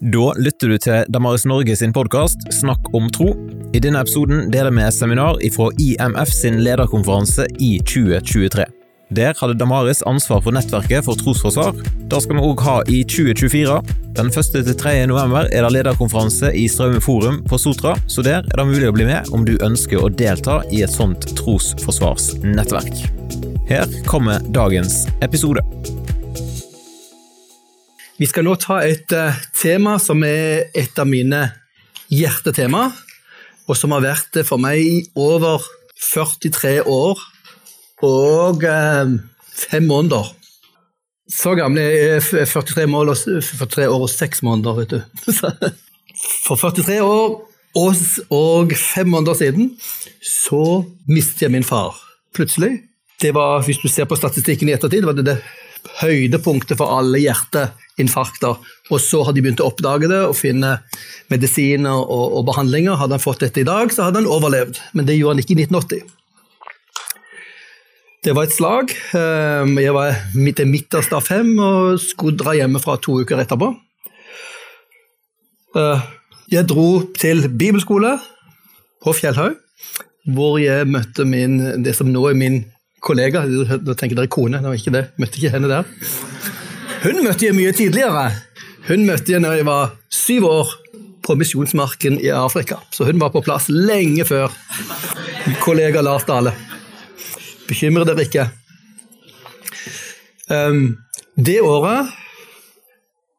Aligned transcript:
Da 0.00 0.30
lytter 0.40 0.70
du 0.72 0.78
til 0.80 1.08
Damaris 1.12 1.42
Norge 1.44 1.74
sin 1.76 1.92
podkast 1.92 2.46
Snakk 2.56 2.86
om 2.96 3.10
tro. 3.12 3.34
I 3.76 3.82
denne 3.84 4.00
episoden 4.00 4.46
deler 4.48 4.72
vi 4.72 4.86
seminar 4.96 5.36
fra 5.52 5.66
IMF 5.76 6.32
sin 6.32 6.56
lederkonferanse 6.64 7.44
i 7.60 7.74
2023. 7.84 8.64
Der 9.12 9.36
hadde 9.36 9.58
Damaris 9.60 10.00
ansvar 10.08 10.40
for 10.40 10.56
nettverket 10.56 11.04
for 11.04 11.20
trosforsvar. 11.20 11.76
Det 12.08 12.22
skal 12.24 12.40
vi 12.40 12.46
òg 12.48 12.64
ha 12.64 12.78
i 12.88 13.02
2024. 13.04 13.76
Den 14.16 14.32
1. 14.32 14.50
til 14.56 14.72
3. 14.72 14.96
november 15.12 15.52
er 15.52 15.68
det 15.68 15.74
lederkonferanse 15.76 16.54
i 16.56 16.64
Straume 16.64 17.04
forum 17.04 17.42
på 17.44 17.60
Sotra, 17.60 17.92
så 18.08 18.24
der 18.24 18.40
er 18.40 18.56
det 18.56 18.68
mulig 18.72 18.88
å 18.88 18.96
bli 18.96 19.04
med 19.04 19.28
om 19.36 19.44
du 19.44 19.58
ønsker 19.60 20.00
å 20.00 20.08
delta 20.08 20.62
i 20.72 20.80
et 20.80 20.96
sånt 20.96 21.28
trosforsvarsnettverk. 21.44 23.04
Her 23.68 24.00
kommer 24.08 24.40
dagens 24.48 25.04
episode. 25.20 25.60
Vi 28.20 28.26
skal 28.28 28.44
nå 28.44 28.52
ta 28.60 28.82
et 28.84 29.08
uh, 29.16 29.36
tema 29.56 29.94
som 29.96 30.20
er 30.26 30.66
et 30.76 30.98
av 31.00 31.08
mine 31.08 31.38
hjertetema, 32.12 32.90
og 33.64 33.78
som 33.78 33.94
har 33.94 34.02
vært 34.04 34.34
det 34.34 34.42
for 34.44 34.60
meg 34.60 34.82
i 34.84 34.98
over 35.16 35.64
43 36.04 36.82
år 36.84 37.22
og 38.04 38.66
uh, 38.68 39.14
fem 39.56 39.88
måneder. 39.88 40.28
Så 41.32 41.54
gammel 41.56 41.80
er 41.80 42.18
jeg 42.18 42.50
43, 42.50 42.84
mål 42.92 43.14
og, 43.14 43.22
43 43.24 43.88
år 43.88 44.04
og 44.04 44.12
seks 44.12 44.44
måneder, 44.44 44.82
vet 44.82 44.92
du. 44.98 45.00
For 46.44 46.60
43 46.60 46.98
år 47.00 47.38
og 48.36 48.74
fem 48.76 49.08
måneder 49.08 49.38
siden 49.38 49.70
så 50.20 50.82
mistet 51.08 51.46
jeg 51.46 51.54
min 51.54 51.64
far 51.64 51.96
plutselig. 52.36 52.82
Det 53.22 53.32
var, 53.32 53.62
Hvis 53.64 53.80
du 53.80 53.88
ser 53.88 54.04
på 54.04 54.18
statistikken 54.18 54.68
i 54.68 54.76
ettertid, 54.76 55.06
var 55.08 55.16
det 55.16 55.24
det 55.30 55.38
høydepunktet 56.00 56.78
for 56.80 56.92
alle 56.98 57.20
hjerteinfarkter. 57.22 58.60
Og 58.90 59.02
så 59.02 59.22
har 59.26 59.34
de 59.36 59.42
begynt 59.44 59.62
å 59.62 59.68
oppdage 59.70 60.10
det 60.10 60.22
og 60.26 60.38
finne 60.38 60.78
medisiner 61.32 62.00
og, 62.00 62.38
og, 62.38 62.46
behandlinger. 62.48 62.98
Hadde 63.00 63.18
han 63.18 63.24
fått 63.24 63.44
dette 63.44 63.62
i 63.62 63.68
dag, 63.68 63.92
så 63.94 64.08
hadde 64.08 64.22
han 64.22 64.30
overlevd, 64.30 64.80
men 64.94 65.08
det 65.08 65.18
gjorde 65.18 65.38
han 65.38 65.44
ikke 65.44 65.56
i 65.56 65.62
1980. 65.66 66.16
Det 68.20 68.34
var 68.36 68.44
et 68.44 68.52
slag. 68.52 68.90
Ehm, 69.16 69.78
jeg 69.80 69.94
var 69.96 70.18
det 70.36 70.66
midterste 70.68 71.16
av 71.16 71.24
fem 71.24 71.54
og 71.56 72.00
skulle 72.02 72.36
dra 72.36 72.52
hjemmefra 72.58 72.98
to 73.00 73.22
uker 73.22 73.40
etterpå. 73.40 73.70
Eh, 75.80 76.02
jeg 76.52 76.68
dro 76.68 76.88
til 77.16 77.46
bibelskole 77.48 78.18
på 79.00 79.14
Fjellhaug, 79.16 79.56
hvor 80.34 80.58
jeg 80.60 80.88
møtte 80.90 81.24
min, 81.24 81.56
det 81.84 81.94
som 81.96 82.10
nå 82.12 82.26
er 82.28 82.36
min 82.36 82.60
kollega, 83.00 83.44
da 83.80 83.96
tenker 83.96 84.18
dere 84.18 84.30
kone, 84.30 84.60
var 84.62 84.76
ikke 84.76 84.92
det, 84.94 85.06
møtte 85.20 85.40
ikke 85.40 85.54
henne 85.54 85.70
der. 85.70 85.88
Hun 87.00 87.22
møtte 87.24 87.46
jeg 87.46 87.56
mye 87.56 87.72
tidligere. 87.72 88.28
Hun 88.90 89.06
møtte 89.08 89.32
jeg 89.32 89.42
når 89.42 89.60
jeg 89.60 89.68
var 89.68 89.92
syv 90.12 90.46
år 90.50 90.72
på 91.24 91.36
misjonsmarken 91.40 92.18
i 92.20 92.30
Afrika. 92.34 92.80
Så 92.92 93.06
hun 93.08 93.20
var 93.20 93.32
på 93.32 93.42
plass 93.44 93.68
lenge 93.72 94.26
før 94.28 94.52
kollega 95.64 96.02
Lars 96.04 96.26
Dale. 96.28 96.52
Bekymre 97.68 98.04
dere 98.08 98.26
ikke. 98.26 98.48
Um, 100.50 100.98
det 101.38 101.60
året 101.62 102.10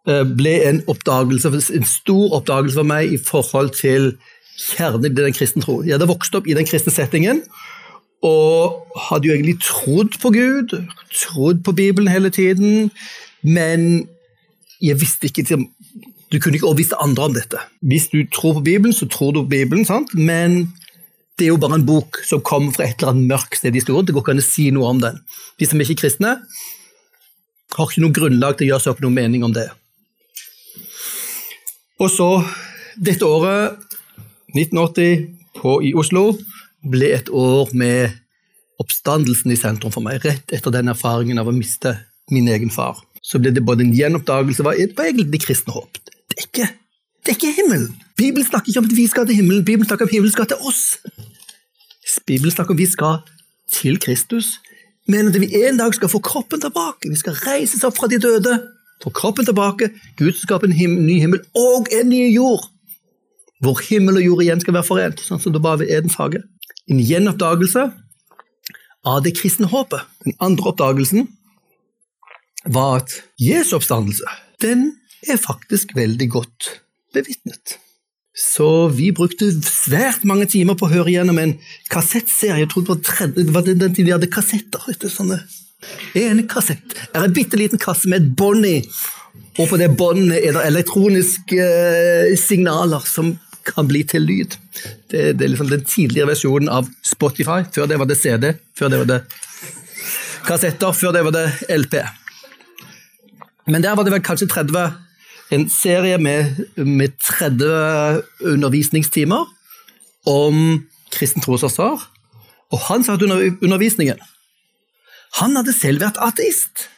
uh, 0.07 0.23
ble 0.25 0.55
en, 0.69 0.79
oppdagelse, 0.89 1.51
en 1.75 1.89
stor 1.89 2.37
oppdagelse 2.39 2.79
for 2.79 2.87
meg 2.87 3.13
i 3.13 3.19
forhold 3.21 3.73
til 3.77 4.13
kjernen 4.61 5.11
i 5.11 5.17
den 5.17 5.35
kristne 5.35 5.65
tro. 5.65 5.81
Jeg 5.83 5.97
hadde 5.97 6.09
vokst 6.09 6.35
opp 6.37 6.47
i 6.47 6.55
den 6.57 6.69
kristne 6.69 6.93
settingen 6.95 7.43
og 8.21 8.87
hadde 9.09 9.27
jo 9.27 9.33
egentlig 9.33 9.57
trodd 9.65 10.17
på 10.21 10.29
Gud, 10.35 10.75
trodd 11.09 11.63
på 11.65 11.73
Bibelen 11.77 12.11
hele 12.11 12.29
tiden, 12.29 12.91
men 13.41 14.07
jeg 14.81 14.99
visste 15.01 15.29
ikke 15.29 15.57
Du 16.31 16.39
kunne 16.39 16.55
ikke 16.55 16.67
overbevise 16.67 16.95
andre 16.95 17.23
om 17.23 17.33
dette. 17.33 17.59
Hvis 17.81 18.07
du 18.07 18.23
tror 18.33 18.53
på 18.53 18.59
Bibelen, 18.63 18.93
så 18.93 19.05
tror 19.07 19.31
du 19.31 19.41
på 19.41 19.49
Bibelen, 19.49 19.85
sant? 19.85 20.13
men 20.13 20.71
det 21.37 21.45
er 21.45 21.49
jo 21.49 21.57
bare 21.57 21.75
en 21.75 21.85
bok 21.85 22.21
som 22.23 22.41
kommer 22.41 22.71
fra 22.71 22.85
et 22.85 23.01
eller 23.01 23.11
annet 23.11 23.27
mørkt 23.27 23.57
sted 23.57 23.75
i 23.75 23.81
historien. 23.81 24.05
Det 24.05 24.13
går 24.13 24.23
ikke 24.23 24.33
an 24.35 24.43
å 24.43 24.45
si 24.45 24.69
noe 24.71 24.91
om 24.93 25.01
den. 25.01 25.17
De 25.59 25.67
som 25.67 25.79
er 25.79 25.89
ikke 25.89 26.03
kristne, 26.05 26.37
har 27.75 27.89
ikke 27.89 28.03
noe 28.03 28.15
grunnlag 28.15 28.55
til 28.57 28.67
å 28.67 28.71
gjøre 28.71 28.83
seg 28.85 28.93
opp 28.93 29.01
noen 29.03 29.17
mening 29.17 29.43
om 29.43 29.55
det. 29.55 29.67
Og 31.99 32.09
så, 32.13 32.29
dette 32.95 33.27
året, 33.27 33.81
1980, 34.55 35.27
på, 35.59 35.75
i 35.83 35.91
Oslo, 35.97 36.31
ble 36.81 37.11
et 37.13 37.29
år 37.29 37.69
med 37.77 38.17
oppstandelsen 38.81 39.53
i 39.53 39.59
sentrum 39.59 39.93
for 39.93 40.03
meg, 40.05 40.23
rett 40.25 40.53
etter 40.55 40.73
den 40.73 40.89
erfaringen 40.91 41.41
av 41.41 41.49
å 41.49 41.55
miste 41.55 41.93
min 42.33 42.49
egen 42.49 42.71
far. 42.73 42.99
Så 43.21 43.39
ble 43.41 43.53
det 43.53 43.63
både 43.65 43.85
en 43.85 43.93
gjenoppdagelse 43.93 44.65
av 44.65 44.73
egentlig 44.73 45.27
det 45.29 45.41
kristne 45.43 45.75
håp. 45.75 45.99
Det 46.01 46.39
er 46.39 46.47
ikke, 46.47 46.69
er 47.27 47.35
ikke 47.35 47.53
himmelen. 47.59 47.91
Bibelen 48.17 48.47
snakker 48.47 48.71
ikke 48.71 48.81
om 48.81 48.89
at 48.89 48.97
vi 48.97 49.05
skal 49.11 49.27
til 49.29 49.37
himmelen, 49.37 49.65
Bibelen 49.65 49.87
snakker 49.87 50.07
om 50.07 50.09
at 50.09 50.15
himmelen 50.15 50.33
skal 50.33 50.49
til 50.49 50.65
oss. 50.65 50.83
Bibelen 52.25 52.53
snakker 52.53 52.73
om 52.73 52.79
at 52.79 52.81
vi 52.81 52.89
skal 52.89 53.21
til 53.71 53.99
Kristus, 54.01 54.57
men 55.07 55.29
at 55.29 55.37
vi 55.41 55.49
en 55.61 55.79
dag 55.79 55.93
skal 55.95 56.09
få 56.09 56.19
kroppen 56.23 56.61
tilbake. 56.61 57.09
Vi 57.09 57.19
skal 57.19 57.37
reises 57.45 57.85
opp 57.87 57.97
fra 57.97 58.09
de 58.11 58.19
døde, 58.21 58.57
få 59.03 59.09
kroppen 59.09 59.45
tilbake, 59.45 59.89
Gud 60.17 60.33
skal 60.33 60.47
skape 60.47 60.69
en 60.69 60.77
him 60.77 60.99
ny 61.05 61.19
himmel 61.21 61.41
og 61.57 61.89
en 61.93 62.09
ny 62.09 62.27
jord. 62.33 62.67
Hvor 63.61 63.77
himmel 63.85 64.17
og 64.17 64.25
jord 64.25 64.41
igjen 64.41 64.61
skal 64.61 64.73
være 64.73 64.87
forent, 64.87 65.21
sånn 65.21 65.41
som 65.41 65.53
det 65.53 65.61
var 65.61 65.77
ved 65.81 65.89
Edens 65.93 66.17
hage 66.17 66.41
en 66.91 66.99
gjenoppdagelse 66.99 67.87
av 69.07 69.21
det 69.25 69.35
kristne 69.39 69.69
håpet. 69.71 70.03
Den 70.25 70.37
andre 70.43 70.73
oppdagelsen 70.73 71.29
var 72.69 73.01
at 73.01 73.15
Jesu 73.41 73.77
oppstandelse 73.79 74.27
den 74.61 74.91
er 75.25 75.39
faktisk 75.41 75.95
veldig 75.97 76.27
godt 76.29 76.67
bevitnet. 77.15 77.79
Så 78.37 78.87
vi 78.95 79.09
brukte 79.11 79.49
svært 79.65 80.23
mange 80.27 80.47
timer 80.49 80.77
på 80.79 80.87
å 80.87 80.91
høre 80.93 81.11
gjennom 81.11 81.39
en 81.41 81.55
kassettserie. 81.91 82.61
Jeg 82.63 82.71
trodde 82.71 82.95
det 83.35 83.47
var, 83.51 83.65
den 83.65 83.91
tiden 83.91 84.07
vi 84.07 84.13
hadde 84.13 84.31
kassetter. 84.31 84.83
vet 84.87 85.01
du, 85.01 85.09
sånne. 85.11 85.41
En 86.15 86.43
kassett 86.47 86.95
er 87.11 87.25
en 87.25 87.33
bitte 87.33 87.57
liten 87.57 87.81
kasse 87.81 88.09
med 88.09 88.21
et 88.21 88.35
bånd 88.37 88.65
i, 88.69 88.77
og 89.57 89.65
på 89.67 89.79
det 89.81 89.89
båndet 89.97 90.37
er 90.37 90.53
det 90.55 90.65
elektroniske 90.67 91.57
eh, 91.57 92.35
signaler 92.39 93.01
som 93.09 93.33
kan 93.67 93.87
bli 93.89 94.03
til 94.07 94.25
lyd. 94.25 94.57
Det, 95.11 95.37
det 95.37 95.45
er 95.45 95.53
liksom 95.53 95.69
den 95.71 95.85
tidligere 95.85 96.31
versjonen 96.31 96.69
av 96.71 96.89
Spotify. 97.05 97.61
Før 97.73 97.89
det 97.89 97.99
var 98.01 98.09
det 98.09 98.17
CD, 98.19 98.53
før 98.77 98.91
det 98.93 99.01
var 99.03 99.09
det 99.11 99.21
kassetter, 100.47 100.97
før 100.97 101.15
det 101.15 101.23
var 101.27 101.35
det 101.35 101.45
LP. 101.77 101.97
Men 103.71 103.83
der 103.83 103.95
var 103.95 104.07
det 104.07 104.13
vel 104.15 104.23
kanskje 104.25 104.49
30 104.51 104.91
en 105.51 105.67
serie 105.69 106.17
med, 106.17 106.63
med 106.75 107.17
30 107.19 108.21
undervisningstimer 108.53 109.49
om 110.25 110.87
kristen 111.11 111.43
tro 111.43 111.57
Og 112.71 112.79
han 112.87 113.03
sa 113.03 113.13
at 113.13 113.21
under 113.21 113.51
undervisningen 113.61 114.17
Han 115.39 115.55
hadde 115.55 115.73
selv 115.73 116.01
vært 116.01 116.17
ateist. 116.19 116.89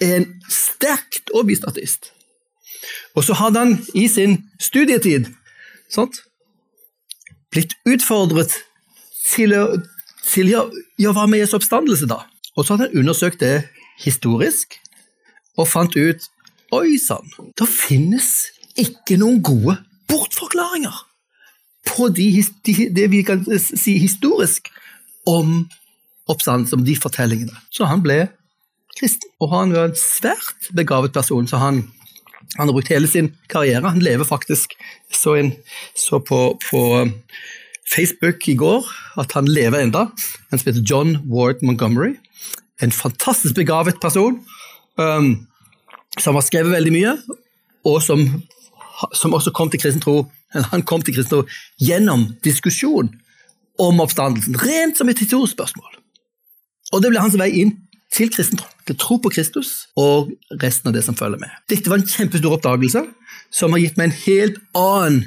En 0.00 0.24
sterkt 0.48 1.28
overbevist 1.34 1.64
ateist. 1.68 2.12
Og 3.14 3.24
så 3.24 3.34
hadde 3.36 3.58
han 3.58 3.74
i 3.94 4.06
sin 4.08 4.38
studietid 4.60 5.28
sant? 5.92 6.22
blitt 7.50 7.74
utfordret 7.88 8.54
til 9.26 9.54
å, 9.56 9.64
til 10.26 10.52
å, 10.54 10.66
ja, 11.00 11.12
hva 11.14 11.26
med 11.26 11.42
Jesu 11.42 11.56
oppstandelse. 11.58 12.08
da. 12.10 12.22
Og 12.56 12.66
så 12.66 12.74
hadde 12.74 12.90
han 12.90 13.02
undersøkt 13.02 13.42
det 13.42 13.64
historisk, 14.04 14.78
og 15.58 15.68
fant 15.68 15.96
ut 15.98 16.30
Oi 16.70 17.00
sann, 17.02 17.26
det 17.58 17.66
finnes 17.66 18.52
ikke 18.78 19.16
noen 19.18 19.40
gode 19.42 19.72
bortforklaringer 20.06 21.00
på 21.88 22.06
de, 22.14 22.28
de, 22.62 22.74
det 22.94 23.08
vi 23.10 23.24
kan 23.26 23.42
si 23.58 23.96
historisk 23.98 24.70
om 25.26 25.64
oppstandelse, 26.30 26.78
om 26.78 26.84
de 26.86 26.94
fortellingene. 26.94 27.56
Så 27.74 27.88
han 27.90 28.04
ble 28.04 28.20
kristen, 28.94 29.32
og 29.42 29.50
han 29.50 29.74
var 29.74 29.90
en 29.90 29.98
svært 29.98 30.70
begavet 30.78 31.10
person. 31.10 31.48
så 31.50 31.58
han 31.58 31.82
han 32.58 32.68
har 32.68 32.74
brukt 32.74 32.90
hele 32.90 33.08
sin 33.08 33.30
karriere. 33.48 33.88
Han 33.88 34.02
lever 34.02 34.26
faktisk. 34.26 34.74
Så, 35.12 35.36
en, 35.38 35.52
så 35.94 36.18
på, 36.18 36.58
på, 36.70 36.80
um, 37.00 37.14
Facebook 37.90 38.48
i 38.48 38.54
går 38.54 38.86
at 39.18 39.32
han 39.34 39.48
lever 39.50 39.82
enda. 39.82 40.06
Han 40.50 40.62
spilte 40.62 40.84
John 40.86 41.16
Ward 41.30 41.62
Montgomery. 41.62 42.16
En 42.82 42.92
fantastisk 42.94 43.54
begavet 43.54 44.00
person 44.02 44.40
um, 44.98 45.32
som 46.18 46.34
har 46.34 46.42
skrevet 46.46 46.72
veldig 46.72 46.92
mye, 46.94 47.16
og 47.86 48.00
som, 48.02 48.22
som 49.14 49.34
også 49.34 49.52
kom 49.54 49.70
til 49.70 49.82
kristen 49.82 50.02
tro 50.02 50.24
han 50.50 50.82
kom 50.82 51.02
til 51.02 51.14
kristen 51.14 51.46
gjennom 51.78 52.26
diskusjon 52.44 53.12
om 53.80 54.02
oppstandelsen, 54.02 54.58
rent 54.60 54.98
som 54.98 55.08
et 55.08 55.20
historisk 55.22 55.54
spørsmål. 55.54 55.92
Og 56.92 57.02
det 57.02 57.12
ble 57.12 57.22
hans 57.22 57.38
vei 57.38 57.50
inn 57.62 57.76
til 58.20 58.30
kristen 58.32 58.60
tro, 58.60 58.68
til 58.86 58.98
tro 59.00 59.18
på 59.22 59.32
Kristus 59.32 59.88
og 59.98 60.32
resten 60.60 60.90
av 60.90 60.96
det 60.96 61.04
som 61.06 61.16
følger 61.16 61.40
med. 61.40 61.52
Dette 61.72 61.90
var 61.90 62.00
en 62.00 62.08
kjempestor 62.08 62.58
oppdagelse 62.58 63.04
som 63.54 63.72
har 63.74 63.82
gitt 63.82 63.96
meg 63.96 64.10
en 64.10 64.18
helt 64.26 64.58
annen 64.76 65.22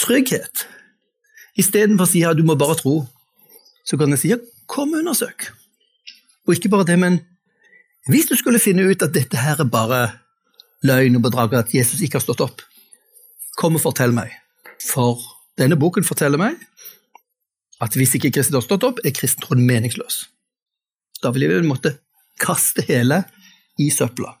trygghet. 0.00 0.64
Istedenfor 1.60 2.08
å 2.08 2.12
si 2.12 2.24
at 2.24 2.38
du 2.38 2.46
må 2.48 2.56
bare 2.56 2.78
tro, 2.80 3.02
så 3.84 3.98
kan 4.00 4.14
jeg 4.14 4.22
si 4.22 4.32
ja, 4.32 4.40
kom 4.70 4.94
og 4.94 5.02
undersøk. 5.02 5.50
Og 6.48 6.56
ikke 6.56 6.72
bare 6.72 6.88
det, 6.88 6.96
men 6.98 7.20
hvis 8.08 8.30
du 8.30 8.34
skulle 8.38 8.62
finne 8.62 8.88
ut 8.88 9.04
at 9.04 9.14
dette 9.14 9.38
her 9.38 9.60
er 9.60 9.68
bare 9.68 10.02
løgn 10.86 11.18
og 11.18 11.26
bedrag 11.26 11.54
at 11.58 11.74
Jesus 11.74 12.02
ikke 12.02 12.18
har 12.18 12.24
stått 12.24 12.42
opp. 12.44 12.62
Kom 13.58 13.76
og 13.78 13.84
fortell 13.84 14.14
meg. 14.14 14.32
For 14.82 15.20
denne 15.60 15.78
boken 15.78 16.06
forteller 16.06 16.40
meg 16.40 16.58
at 17.82 17.96
hvis 17.98 18.14
ikke 18.16 18.32
Kristus 18.34 18.56
har 18.56 18.64
stått 18.64 18.86
opp, 18.86 19.00
er 19.02 19.14
kristentroen 19.14 19.62
meningsløs. 19.66 20.24
Da 21.22 21.30
ville 21.34 21.50
vi 21.50 21.66
måtte 21.66 21.96
kaste 22.40 22.84
hele 22.88 23.22
i 23.80 23.90
søpla. 23.90 24.36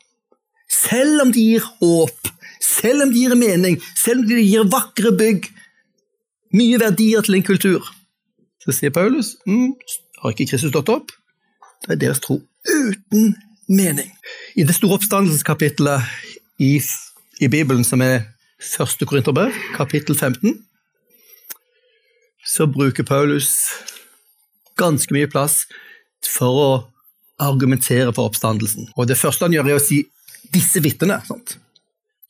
Selv 0.72 1.24
om 1.24 1.32
de 1.32 1.42
gir 1.52 1.66
håp, 1.80 2.30
selv 2.62 3.06
om 3.06 3.12
de 3.12 3.24
gir 3.24 3.36
mening, 3.38 3.78
selv 3.98 4.22
om 4.22 4.28
de 4.28 4.40
gir 4.40 4.68
vakre 4.72 5.12
bygg, 5.18 5.48
mye 6.56 6.80
verdier 6.80 7.24
til 7.24 7.38
en 7.38 7.46
kultur. 7.46 7.88
Så 8.62 8.74
sier 8.76 8.92
Paulus 8.94 9.34
mm, 9.48 9.72
har 10.22 10.34
ikke 10.34 10.52
Kristus 10.52 10.70
stått 10.72 10.90
opp? 10.92 11.12
Da 11.82 11.94
er 11.94 12.00
deres 12.00 12.20
tro 12.22 12.38
uten 12.68 13.32
mening. 13.68 14.12
I 14.54 14.64
det 14.68 14.76
store 14.76 15.00
oppstandelseskapitlet 15.00 16.04
i, 16.62 16.76
i 17.42 17.48
Bibelen, 17.50 17.84
som 17.84 18.04
er 18.04 18.28
første 18.62 19.06
Korinterbrev, 19.08 19.54
kapittel 19.74 20.14
15, 20.14 20.60
så 22.46 22.66
bruker 22.70 23.06
Paulus 23.06 23.72
ganske 24.78 25.14
mye 25.14 25.30
plass 25.30 25.64
for 26.26 26.62
å 26.62 26.70
argumentere 27.42 28.12
for 28.14 28.30
oppstandelsen. 28.30 28.88
Og 28.96 29.08
Det 29.08 29.18
første 29.18 29.44
han 29.46 29.54
gjør, 29.54 29.68
er 29.68 29.80
å 29.80 29.82
si 29.82 30.04
'disse 30.52 30.80
vitnene'. 30.82 31.22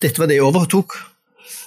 Dette 0.00 0.18
var 0.18 0.26
det 0.26 0.36
jeg 0.36 0.44
overtok. 0.44 0.98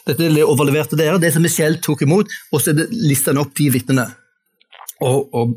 Dette 0.05 0.23
er 0.23 0.29
det 0.29 0.43
jeg 0.43 0.51
overleverte 0.51 0.97
dere, 0.97 1.19
det 1.19 1.33
som 1.33 1.41
Michelle 1.41 1.81
tok 1.81 2.01
imot, 2.01 2.27
og 2.51 2.61
så 2.61 2.73
lister 2.91 3.33
han 3.33 3.41
opp 3.41 3.55
de 3.55 3.69
vitnene. 3.73 4.05
Og, 5.01 5.33
og 5.33 5.55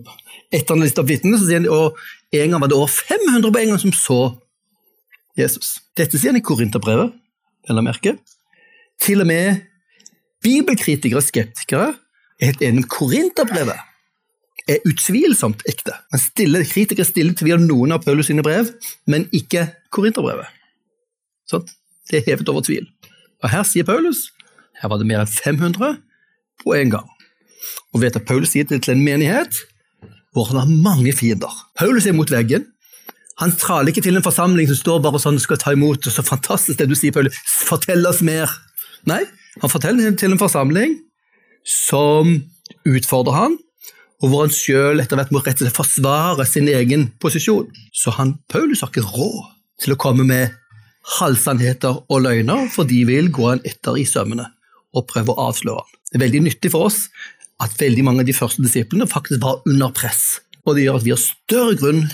etter 0.51 0.75
han 0.75 0.81
har 0.81 0.89
listet 0.89 1.03
opp 1.03 1.11
vitnene, 1.11 1.39
så 1.39 1.47
sier 1.47 1.61
han 1.61 1.69
og 1.69 1.99
en 2.33 2.51
gang 2.51 2.61
var 2.61 2.71
det 2.71 2.77
over 2.77 2.89
500 2.89 3.53
på 3.53 3.59
en 3.59 3.73
gang 3.73 3.81
som 3.81 3.93
så 3.93 4.21
Jesus. 5.39 5.79
Dette 5.97 6.19
sier 6.19 6.33
han 6.33 6.41
i 6.41 6.45
Korinterbrevet, 6.45 7.13
å 7.69 7.85
merke. 7.85 8.17
Til 8.99 9.23
og 9.23 9.29
med 9.29 9.63
bibelkritikere 10.43 11.21
og 11.21 11.27
skeptikere 11.27 11.93
er 12.39 12.51
helt 12.51 12.65
enige 12.65 12.85
om 12.85 12.91
Korinterbrevet 12.91 13.88
er 14.69 14.85
utvilsomt 14.89 15.65
ekte. 15.71 15.95
Men 16.13 16.23
stille, 16.23 16.65
kritikere 16.69 17.07
stiller 17.09 17.37
tvil 17.39 17.57
om 17.59 17.67
noen 17.69 17.97
av 17.97 18.05
Paulus 18.05 18.29
sine 18.29 18.45
brev, 18.45 18.71
men 19.09 19.27
ikke 19.35 19.69
Korinterbrevet. 19.95 20.51
Sånn? 21.49 21.65
Det 22.09 22.21
er 22.21 22.31
hevet 22.33 22.51
over 22.53 22.65
tvil. 22.65 22.87
Og 23.43 23.53
her 23.53 23.65
sier 23.69 23.87
Paulus 23.89 24.29
her 24.79 24.91
var 24.93 25.01
det 25.01 25.09
mer 25.11 25.25
enn 25.25 25.31
500 25.31 25.97
på 26.63 26.75
en 26.77 26.93
gang. 26.93 27.09
Og 27.93 28.03
vet 28.05 28.17
at 28.19 28.27
Paulus 28.29 28.53
sier 28.55 28.67
det 28.69 28.83
til 28.85 28.95
en 28.95 29.05
menighet 29.05 29.59
hvor 30.37 30.51
han 30.51 30.61
har 30.61 30.71
mange 30.71 31.13
fiender. 31.17 31.51
Paulus 31.79 32.07
er 32.07 32.15
mot 32.15 32.31
veggen. 32.31 32.67
Han 33.43 33.55
traler 33.59 33.91
ikke 33.91 34.05
til 34.05 34.19
en 34.19 34.25
forsamling 34.25 34.69
som 34.71 34.79
står 34.79 35.03
bare 35.03 35.21
sånn 35.23 35.39
skal 35.43 35.59
ta 35.63 35.73
imot. 35.75 36.05
så 36.05 36.23
fantastisk 36.23 36.79
det 36.79 36.89
du 36.91 36.95
sier, 36.99 37.15
Paulus, 37.15 37.35
Fortell 37.47 38.07
oss 38.07 38.21
mer. 38.23 38.51
Nei, 39.07 39.25
han 39.63 39.71
forteller 39.71 40.15
til 40.19 40.35
en 40.35 40.41
forsamling 40.41 40.99
som 41.67 42.37
utfordrer 42.87 43.35
han, 43.35 43.57
og 44.19 44.31
hvor 44.31 44.45
han 44.45 44.55
sjøl 44.55 45.03
etter 45.03 45.19
hvert 45.19 45.31
må 45.35 45.43
rett 45.45 45.61
og 45.61 45.67
slett 45.67 45.79
forsvare 45.79 46.47
sin 46.49 46.69
egen 46.71 47.07
posisjon. 47.23 47.69
Så 47.95 48.15
han, 48.17 48.35
Paulus 48.51 48.83
har 48.83 48.91
ikke 48.91 49.07
råd 49.07 49.45
til 49.85 49.95
å 49.95 50.01
komme 50.01 50.27
med 50.27 50.57
halvsannheter 51.19 52.03
og 52.11 52.25
løgner, 52.25 52.67
for 52.73 52.89
de 52.89 53.05
vil 53.09 53.31
gå 53.35 53.47
han 53.47 53.63
etter 53.69 53.99
i 54.01 54.07
sømmene 54.09 54.49
og 54.97 55.07
prøve 55.11 55.35
å 55.35 55.49
avsløre 55.49 55.85
han. 55.85 55.99
Det 56.11 56.19
er 56.19 56.25
veldig 56.27 56.45
nyttig 56.49 56.73
for 56.75 56.89
oss 56.89 57.05
at 57.63 57.75
veldig 57.79 58.05
mange 58.07 58.25
av 58.25 58.29
de 58.29 58.37
første 58.37 58.63
disiplene 58.65 59.07
faktisk 59.11 59.43
var 59.43 59.63
under 59.69 59.95
press, 59.95 60.41
og 60.67 60.77
det 60.77 60.87
gjør 60.87 61.01
at 61.01 61.07
vi 61.07 61.15
har 61.15 61.23
større 61.23 61.79
grunn 61.79 62.05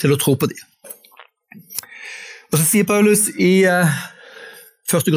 til 0.00 0.14
å 0.14 0.18
tro 0.20 0.36
på 0.38 0.48
dem. 0.50 0.66
Og 2.50 2.58
så 2.58 2.64
sier 2.66 2.86
Paulus 2.86 3.28
i 3.38 3.62
uh, 3.70 3.90
første 4.90 5.12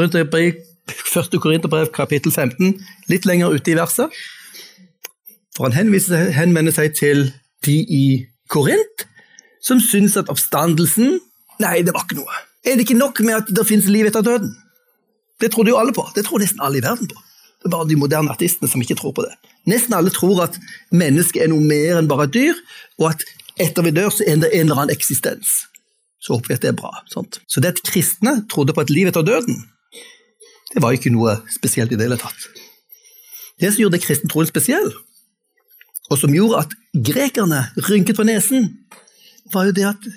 Korinterbrev, 1.42 1.90
kapittel 1.94 2.34
15, 2.34 2.76
litt 3.10 3.26
lenger 3.30 3.56
ute 3.56 3.74
i 3.74 3.78
verset, 3.78 4.14
for 5.56 5.70
han 5.70 5.94
henvender 6.34 6.74
seg 6.76 6.96
til 6.98 7.28
de 7.66 7.78
i 7.82 8.06
Korint 8.52 9.06
som 9.64 9.80
syns 9.82 10.18
at 10.20 10.32
oppstandelsen 10.32 11.20
Nei, 11.62 11.84
det 11.86 11.94
var 11.94 12.04
ikke 12.04 12.18
noe. 12.18 12.40
Er 12.66 12.76
det 12.76 12.88
ikke 12.88 12.98
nok 12.98 13.20
med 13.24 13.36
at 13.38 13.50
det 13.54 13.64
finnes 13.70 13.86
liv 13.88 14.08
etter 14.10 14.24
døden? 14.26 14.50
Det 15.40 15.52
trodde 15.54 15.70
jo 15.70 15.78
alle 15.78 15.94
på. 15.96 16.02
Det 16.16 16.24
tror 16.26 16.42
nesten 16.42 16.64
alle 16.66 16.80
i 16.80 16.84
verden 16.84 17.08
på. 17.08 17.20
Det 17.62 17.70
er 17.70 17.74
bare 17.76 17.88
de 17.88 17.98
moderne 18.00 18.34
artistene 18.34 18.68
som 18.68 18.82
ikke 18.84 18.98
tror 19.00 19.14
på 19.16 19.24
det. 19.24 19.32
Nesten 19.70 19.94
alle 19.96 20.12
tror 20.12 20.42
at 20.48 20.58
mennesket 20.92 21.46
er 21.46 21.52
noe 21.52 21.64
mer 21.64 22.02
enn 22.02 22.10
bare 22.10 22.26
et 22.28 22.34
dyr, 22.36 22.58
og 23.00 23.12
at 23.14 23.24
etter 23.62 23.86
vi 23.86 23.94
dør, 23.96 24.10
så 24.12 24.26
er 24.26 24.42
det 24.42 24.50
en 24.50 24.66
eller 24.66 24.82
annen 24.82 24.96
eksistens. 24.96 25.54
Så 26.20 26.34
håper 26.34 26.52
vi 26.52 26.58
at 26.58 26.66
det 26.66 26.74
er 26.74 26.82
bra. 26.82 26.92
Sant? 27.14 27.40
Så 27.48 27.64
det 27.64 27.76
at 27.76 27.84
kristne 27.86 28.40
trodde 28.52 28.76
på 28.76 28.84
et 28.84 28.92
liv 28.92 29.08
etter 29.12 29.24
døden, 29.24 29.62
det 30.74 30.82
var 30.82 30.98
ikke 30.98 31.14
noe 31.14 31.38
spesielt 31.54 31.94
i 31.94 32.00
det 32.00 32.08
hele 32.10 32.20
tatt. 32.20 32.50
Det 33.62 33.70
som 33.70 33.86
gjorde 33.86 34.02
kristentroen 34.02 34.50
spesiell, 34.50 34.90
og 36.12 36.20
som 36.20 36.34
gjorde 36.36 36.64
at 36.66 36.74
grekerne 36.94 37.62
rynket 37.88 38.18
på 38.18 38.26
nesen, 38.28 38.68
var 39.54 39.70
jo 39.70 39.76
det 39.76 39.86
at 39.88 40.10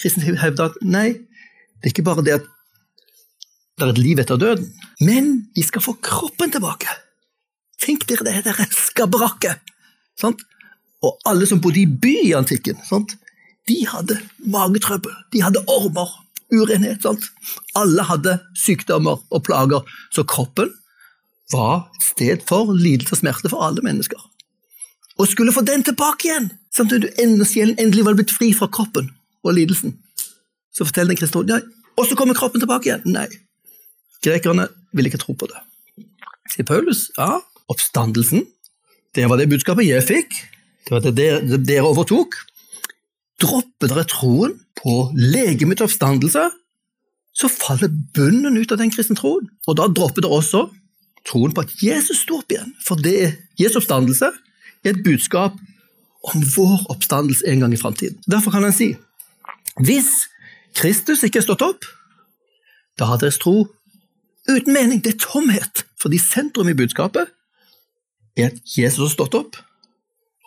kristne 0.00 0.36
hevda 0.36 0.70
at 0.70 0.76
nei, 0.84 1.08
det 1.80 1.88
er 1.88 1.94
ikke 1.94 2.06
bare 2.06 2.24
det 2.24 2.38
at 2.40 2.52
det 3.76 3.84
er 3.84 3.92
et 3.92 4.00
liv 4.00 4.20
etter 4.20 4.40
døden, 4.40 4.68
men 5.04 5.32
vi 5.56 5.64
skal 5.64 5.84
få 5.84 5.96
kroppen 6.04 6.52
tilbake. 6.52 6.88
Tenk 7.82 8.06
dere 8.08 8.24
det, 8.24 8.38
dere 8.46 8.68
skabrakket! 8.72 9.60
Og 11.04 11.18
alle 11.28 11.44
som 11.48 11.60
bodde 11.60 11.82
i 11.82 11.86
by 11.86 12.14
i 12.30 12.36
antikken, 12.38 12.80
sant? 12.88 13.12
de 13.66 13.80
hadde 13.90 14.14
magetrøbbel, 14.46 15.10
de 15.34 15.40
hadde 15.42 15.58
ormer, 15.66 16.08
urenhet. 16.54 17.02
Sant? 17.02 17.24
Alle 17.74 18.04
hadde 18.06 18.36
sykdommer 18.56 19.18
og 19.34 19.42
plager, 19.48 19.82
så 20.14 20.22
kroppen 20.22 20.70
var 21.50 21.88
et 21.96 22.06
sted 22.06 22.46
for 22.46 22.70
lidelse 22.70 23.16
og 23.16 23.20
smerte 23.24 23.50
for 23.50 23.66
alle 23.66 23.82
mennesker 23.82 24.22
og 25.16 25.28
skulle 25.30 25.54
få 25.54 25.64
den 25.64 25.84
tilbake 25.86 26.28
igjen, 26.28 26.50
samtidig 26.74 27.12
sjelen 27.48 27.78
endelig 27.80 28.04
var 28.04 28.16
blitt 28.18 28.34
fri 28.34 28.50
fra 28.56 28.68
kroppen 28.68 29.08
og 29.46 29.56
lidelsen. 29.56 29.96
Så 30.74 30.84
forteller 30.84 31.14
den 31.14 31.20
kristne 31.20 31.44
ja, 31.48 31.60
og 31.96 32.08
så 32.08 32.18
kommer 32.18 32.36
kroppen 32.36 32.60
tilbake 32.60 32.90
igjen. 32.90 33.06
Nei, 33.08 33.28
grekerne 34.24 34.68
vil 34.96 35.08
ikke 35.08 35.22
tro 35.22 35.36
på 35.38 35.48
det. 35.48 35.62
Sier 36.52 36.68
Paulus, 36.68 37.08
ja, 37.16 37.40
oppstandelsen, 37.72 38.44
det 39.16 39.24
var 39.30 39.40
det 39.40 39.48
budskapet 39.50 39.88
jeg 39.88 40.04
fikk, 40.04 40.36
det 40.86 40.92
var 40.92 41.02
det 41.02 41.16
dere, 41.16 41.58
dere 41.64 41.88
overtok. 41.88 42.36
Dropper 43.42 43.90
dere 43.90 44.04
troen 44.08 44.54
på 44.78 44.92
legemets 45.16 45.82
oppstandelse, 45.84 46.46
så 47.36 47.48
faller 47.52 47.90
bunnen 48.16 48.56
ut 48.56 48.70
av 48.72 48.80
den 48.80 48.92
kristne 48.92 49.16
troen. 49.18 49.48
Og 49.68 49.76
da 49.80 49.88
dropper 49.92 50.24
dere 50.24 50.38
også 50.38 50.62
troen 51.26 51.52
på 51.52 51.64
at 51.66 51.72
Jesus 51.82 52.22
sto 52.22 52.38
opp 52.38 52.52
igjen, 52.52 52.70
for 52.84 53.00
det 53.02 53.16
er 53.24 53.34
Jesu 53.60 53.80
oppstandelse 53.80 54.30
et 54.94 55.02
budskap 55.04 55.56
om 56.26 56.42
vår 56.56 56.86
oppstandelse 56.92 57.46
en 57.46 57.60
gang 57.60 57.74
i 57.74 57.80
framtiden. 57.80 58.18
Derfor 58.30 58.50
kan 58.50 58.62
han 58.66 58.74
si 58.74 58.94
hvis 59.84 60.28
Kristus 60.76 61.22
ikke 61.24 61.40
er 61.40 61.44
stått 61.44 61.64
opp, 61.64 61.84
da 62.96 63.08
har 63.10 63.20
deres 63.20 63.38
tro 63.40 63.66
uten 64.48 64.72
mening. 64.72 65.02
Det 65.04 65.14
er 65.14 65.20
tomhet, 65.20 65.84
fordi 66.00 66.18
sentrum 66.20 66.68
i 66.68 66.76
budskapet 66.76 67.32
er 68.36 68.50
at 68.50 68.76
Jesus 68.76 69.02
har 69.02 69.14
stått 69.14 69.36
opp. 69.36 69.58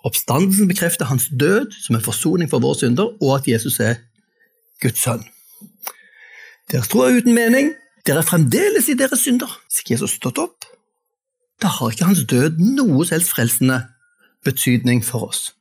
Oppstandelsen 0.05 0.69
bekrefter 0.69 1.10
hans 1.10 1.27
død 1.29 1.74
som 1.84 1.98
en 1.98 2.05
forsoning 2.05 2.50
for 2.50 2.63
våre 2.63 2.77
synder, 2.79 3.12
og 3.22 3.36
at 3.36 3.48
Jesus 3.48 3.79
er 3.84 4.00
Guds 4.81 5.01
sønn. 5.03 5.25
Deres 6.72 6.88
tro 6.88 7.03
er 7.03 7.19
uten 7.19 7.36
mening. 7.36 7.74
Dere 8.08 8.24
er 8.24 8.29
fremdeles 8.29 8.88
i 8.89 8.96
deres 8.98 9.25
synder. 9.25 9.50
Hvis 9.67 9.81
ikke 9.81 9.93
Jesus 9.98 10.13
har 10.13 10.22
stått 10.22 10.41
opp, 10.41 10.69
da 11.62 11.67
har 11.67 11.91
ikke 11.91 12.08
hans 12.08 12.24
død 12.29 12.62
noe 12.77 13.05
selvs 13.10 13.34
frelsende 13.34 13.81
betydning 14.46 15.03
for 15.05 15.29
oss. 15.29 15.55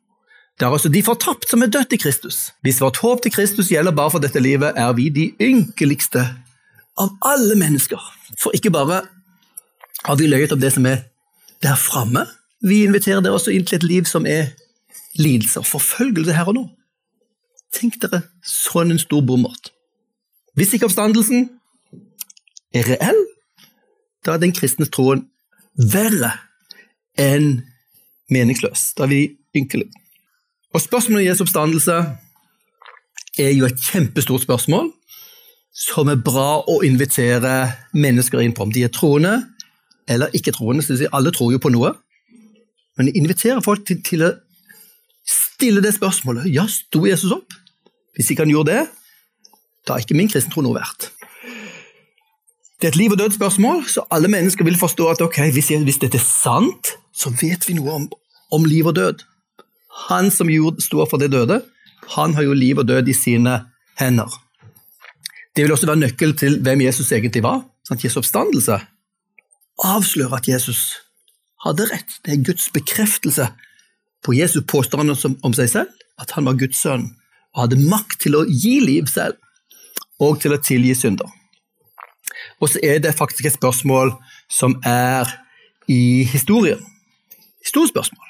Det 0.59 0.67
er 0.67 0.75
altså 0.75 0.91
de 0.91 1.03
fortapt 1.03 1.51
som 1.51 1.63
er 1.63 1.71
dødt 1.71 1.93
i 1.95 2.01
Kristus. 2.03 2.51
Hvis 2.63 2.81
vårt 2.83 2.97
håp 2.97 3.23
til 3.23 3.33
Kristus 3.33 3.71
gjelder 3.71 3.95
bare 3.95 4.11
for 4.11 4.19
dette 4.19 4.41
livet, 4.43 4.73
er 4.77 4.93
vi 4.93 5.09
de 5.09 5.31
ynkeligste 5.41 6.25
av 6.99 7.13
alle 7.23 7.55
mennesker. 7.59 8.01
For 8.43 8.51
ikke 8.55 8.73
bare 8.75 9.03
har 10.05 10.17
vi 10.19 10.27
løyet 10.27 10.53
om 10.53 10.61
det 10.61 10.73
som 10.75 10.87
er 10.87 11.05
der 11.63 11.79
framme, 11.79 12.27
vi 12.63 12.83
inviterer 12.85 13.23
dere 13.23 13.39
også 13.39 13.55
inn 13.55 13.67
til 13.67 13.79
et 13.79 13.87
liv 13.87 14.07
som 14.07 14.27
er 14.27 14.51
lidelse 15.19 15.63
og 15.63 15.67
forfølgelse 15.67 16.35
her 16.35 16.51
og 16.51 16.59
nå. 16.59 16.65
Tenk 17.75 18.01
dere 18.03 18.25
sånn 18.43 18.91
en 18.95 19.03
stor 19.03 19.23
bommert. 19.23 19.71
Hvis 20.59 20.75
ikke 20.75 20.89
oppstandelsen 20.89 21.51
er 22.75 22.89
reell, 22.89 23.21
da 24.27 24.35
er 24.35 24.43
den 24.43 24.55
kristne 24.57 24.89
troen 24.91 25.29
verre 25.79 26.33
enn 27.19 27.61
meningsløs. 28.33 28.93
Da 28.99 29.07
er 29.07 29.13
vi 29.13 29.23
ynkelige. 29.57 29.91
Og 30.75 30.83
spørsmålet 30.85 31.25
om 31.25 31.29
Jesu 31.31 31.45
oppstandelse 31.45 31.99
er 33.39 33.53
jo 33.55 33.69
et 33.69 33.81
kjempestort 33.81 34.45
spørsmål 34.45 34.91
som 35.79 36.11
er 36.11 36.19
bra 36.19 36.59
å 36.67 36.81
invitere 36.87 37.55
mennesker 37.95 38.43
inn 38.43 38.55
på, 38.55 38.67
om 38.67 38.75
de 38.75 38.83
er 38.85 38.93
troende 38.93 39.37
eller 40.11 40.33
ikke 40.35 40.53
troende. 40.57 40.83
Så 40.83 40.99
alle 41.13 41.33
tror 41.35 41.53
jo 41.55 41.63
på 41.63 41.73
noe. 41.73 41.95
Men 42.99 43.11
jeg 43.11 43.21
inviterer 43.21 43.63
folk 43.65 43.85
til, 43.87 44.01
til 44.03 44.25
å 44.27 44.33
stille 45.29 45.83
det 45.85 45.95
spørsmålet. 45.95 46.49
Ja, 46.51 46.67
sto 46.71 47.05
Jesus 47.07 47.35
opp? 47.37 47.55
Hvis 48.17 48.33
ikke 48.33 48.43
han 48.43 48.53
gjorde 48.53 48.75
det, 48.75 48.87
da 49.87 49.95
er 49.95 50.03
ikke 50.03 50.19
min 50.19 50.31
kristentro 50.31 50.65
noe 50.65 50.81
verdt. 50.81 51.13
Det 52.79 52.89
er 52.89 52.93
et 52.93 52.99
liv 52.99 53.15
og 53.15 53.19
død-spørsmål, 53.19 53.85
så 53.91 54.05
alle 54.15 54.31
mennesker 54.31 54.67
vil 54.67 54.79
forstå 54.79 55.07
at 55.11 55.23
ok, 55.23 55.41
hvis, 55.55 55.73
jeg, 55.73 55.83
hvis 55.87 55.99
dette 56.03 56.19
er 56.19 56.23
sant, 56.23 56.98
så 57.19 57.33
vet 57.35 57.67
vi 57.69 57.75
noe 57.79 57.97
om, 57.99 58.07
om 58.55 58.67
liv 58.69 58.87
og 58.87 58.97
død. 58.99 59.25
Han 60.09 60.31
som 60.31 60.51
står 60.79 61.09
for 61.11 61.19
det 61.19 61.33
døde, 61.35 61.63
han 62.15 62.35
har 62.35 62.47
jo 62.47 62.55
liv 62.57 62.79
og 62.79 62.87
død 62.89 63.09
i 63.11 63.17
sine 63.17 63.59
hender. 63.99 64.31
Det 65.57 65.65
vil 65.65 65.75
også 65.75 65.89
være 65.91 66.05
nøkkel 66.05 66.37
til 66.39 66.61
hvem 66.63 66.85
Jesus 66.87 67.11
egentlig 67.13 67.43
var. 67.43 67.65
Sant? 67.87 68.05
Jesu 68.05 68.21
oppstandelse 68.21 68.79
avslører 69.85 70.39
at 70.39 70.49
Jesus 70.49 70.95
hadde 71.65 71.89
rett. 71.91 72.21
Det 72.25 72.35
er 72.35 72.45
Guds 72.47 72.69
bekreftelse 72.75 73.49
på 74.25 74.35
Jesus 74.39 74.65
påstand 74.69 75.11
om 75.43 75.55
seg 75.55 75.71
selv, 75.71 75.91
at 76.19 76.31
han 76.37 76.47
var 76.47 76.59
Guds 76.59 76.79
sønn 76.83 77.09
og 77.55 77.65
hadde 77.65 77.81
makt 77.91 78.21
til 78.23 78.37
å 78.39 78.45
gi 78.47 78.79
liv 78.85 79.09
selv 79.11 79.39
og 80.23 80.39
til 80.43 80.55
å 80.55 80.61
tilgi 80.63 80.95
synder. 80.99 81.27
Og 82.63 82.71
så 82.71 82.83
er 82.83 83.03
det 83.03 83.17
faktisk 83.19 83.49
et 83.49 83.59
spørsmål 83.59 84.13
som 84.51 84.77
er 84.87 85.31
i 85.91 86.23
historien. 86.29 86.81
Historiespørsmål. 87.69 88.29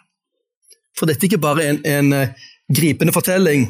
For 0.98 1.06
dette 1.06 1.24
er 1.24 1.30
ikke 1.30 1.42
bare 1.42 1.66
en, 1.70 1.80
en 1.86 2.12
eh, 2.16 2.46
gripende 2.74 3.14
fortelling 3.14 3.68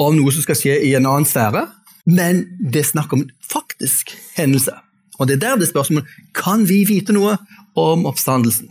om 0.00 0.14
noe 0.16 0.32
som 0.32 0.44
skal 0.44 0.58
skje 0.58 0.76
i 0.86 0.94
en 0.96 1.08
annen 1.08 1.28
sfære, 1.28 1.66
men 2.08 2.44
det 2.60 2.84
er 2.84 2.92
snakk 2.92 3.12
om 3.16 3.26
faktisk 3.50 4.14
hendelse. 4.38 4.72
Og 5.18 5.28
det 5.28 5.36
er 5.36 5.42
der 5.42 5.60
det 5.60 5.68
spørsmålet 5.68 6.08
kan 6.36 6.64
vi 6.68 6.84
vite 6.88 7.12
noe 7.12 7.36
om 7.78 8.06
oppstandelsen. 8.08 8.70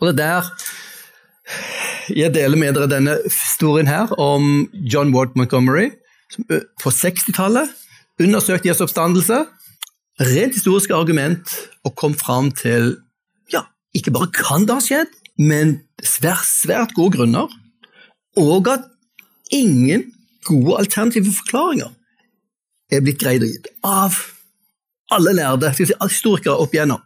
Og 0.00 0.08
det 0.08 0.14
er 0.14 0.20
der 0.22 0.48
jeg 2.16 2.34
deler 2.34 2.58
med 2.58 2.74
dere 2.74 2.88
denne 2.90 3.18
historien 3.26 3.90
her 3.90 4.10
om 4.18 4.68
John 4.72 5.12
Ward 5.14 5.36
Montgomery, 5.38 5.90
som 6.30 6.46
på 6.48 6.92
60-tallet 6.94 7.70
undersøkte 8.20 8.70
Jesu 8.70 8.84
oppstandelse. 8.86 9.44
Rent 10.20 10.56
historiske 10.56 10.94
argument 10.94 11.54
og 11.84 11.94
kom 11.96 12.14
fram 12.18 12.50
til 12.54 12.96
ikke 13.96 14.12
bare 14.14 14.30
kan 14.34 14.66
det 14.66 14.76
ha 14.76 14.84
skjedd, 14.84 15.12
men 15.40 15.78
svært, 16.04 16.46
svært 16.46 16.94
gode 16.96 17.16
grunner, 17.18 17.50
og 18.38 18.68
at 18.70 18.86
ingen 19.54 20.10
gode 20.46 20.78
alternative 20.78 21.32
forklaringer 21.40 21.90
er 22.90 23.02
blitt 23.04 23.20
greid 23.22 23.44
å 23.44 23.48
gi 23.48 23.58
av 23.86 24.18
alle 25.14 25.34
lærde 25.34 25.72
historikere 25.74 26.58
opp 26.62 26.74
igjennom. 26.74 27.02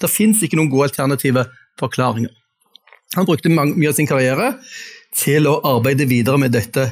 Det 0.00 0.10
fins 0.10 0.42
ikke 0.42 0.58
noen 0.58 0.70
gode 0.72 0.90
alternative 0.90 1.46
forklaringer. 1.80 2.32
Han 3.14 3.26
brukte 3.28 3.52
mye 3.52 3.88
av 3.88 3.96
sin 3.96 4.08
karriere 4.08 4.56
til 5.16 5.46
å 5.48 5.60
arbeide 5.64 6.08
videre 6.10 6.40
med 6.42 6.52
dette 6.52 6.88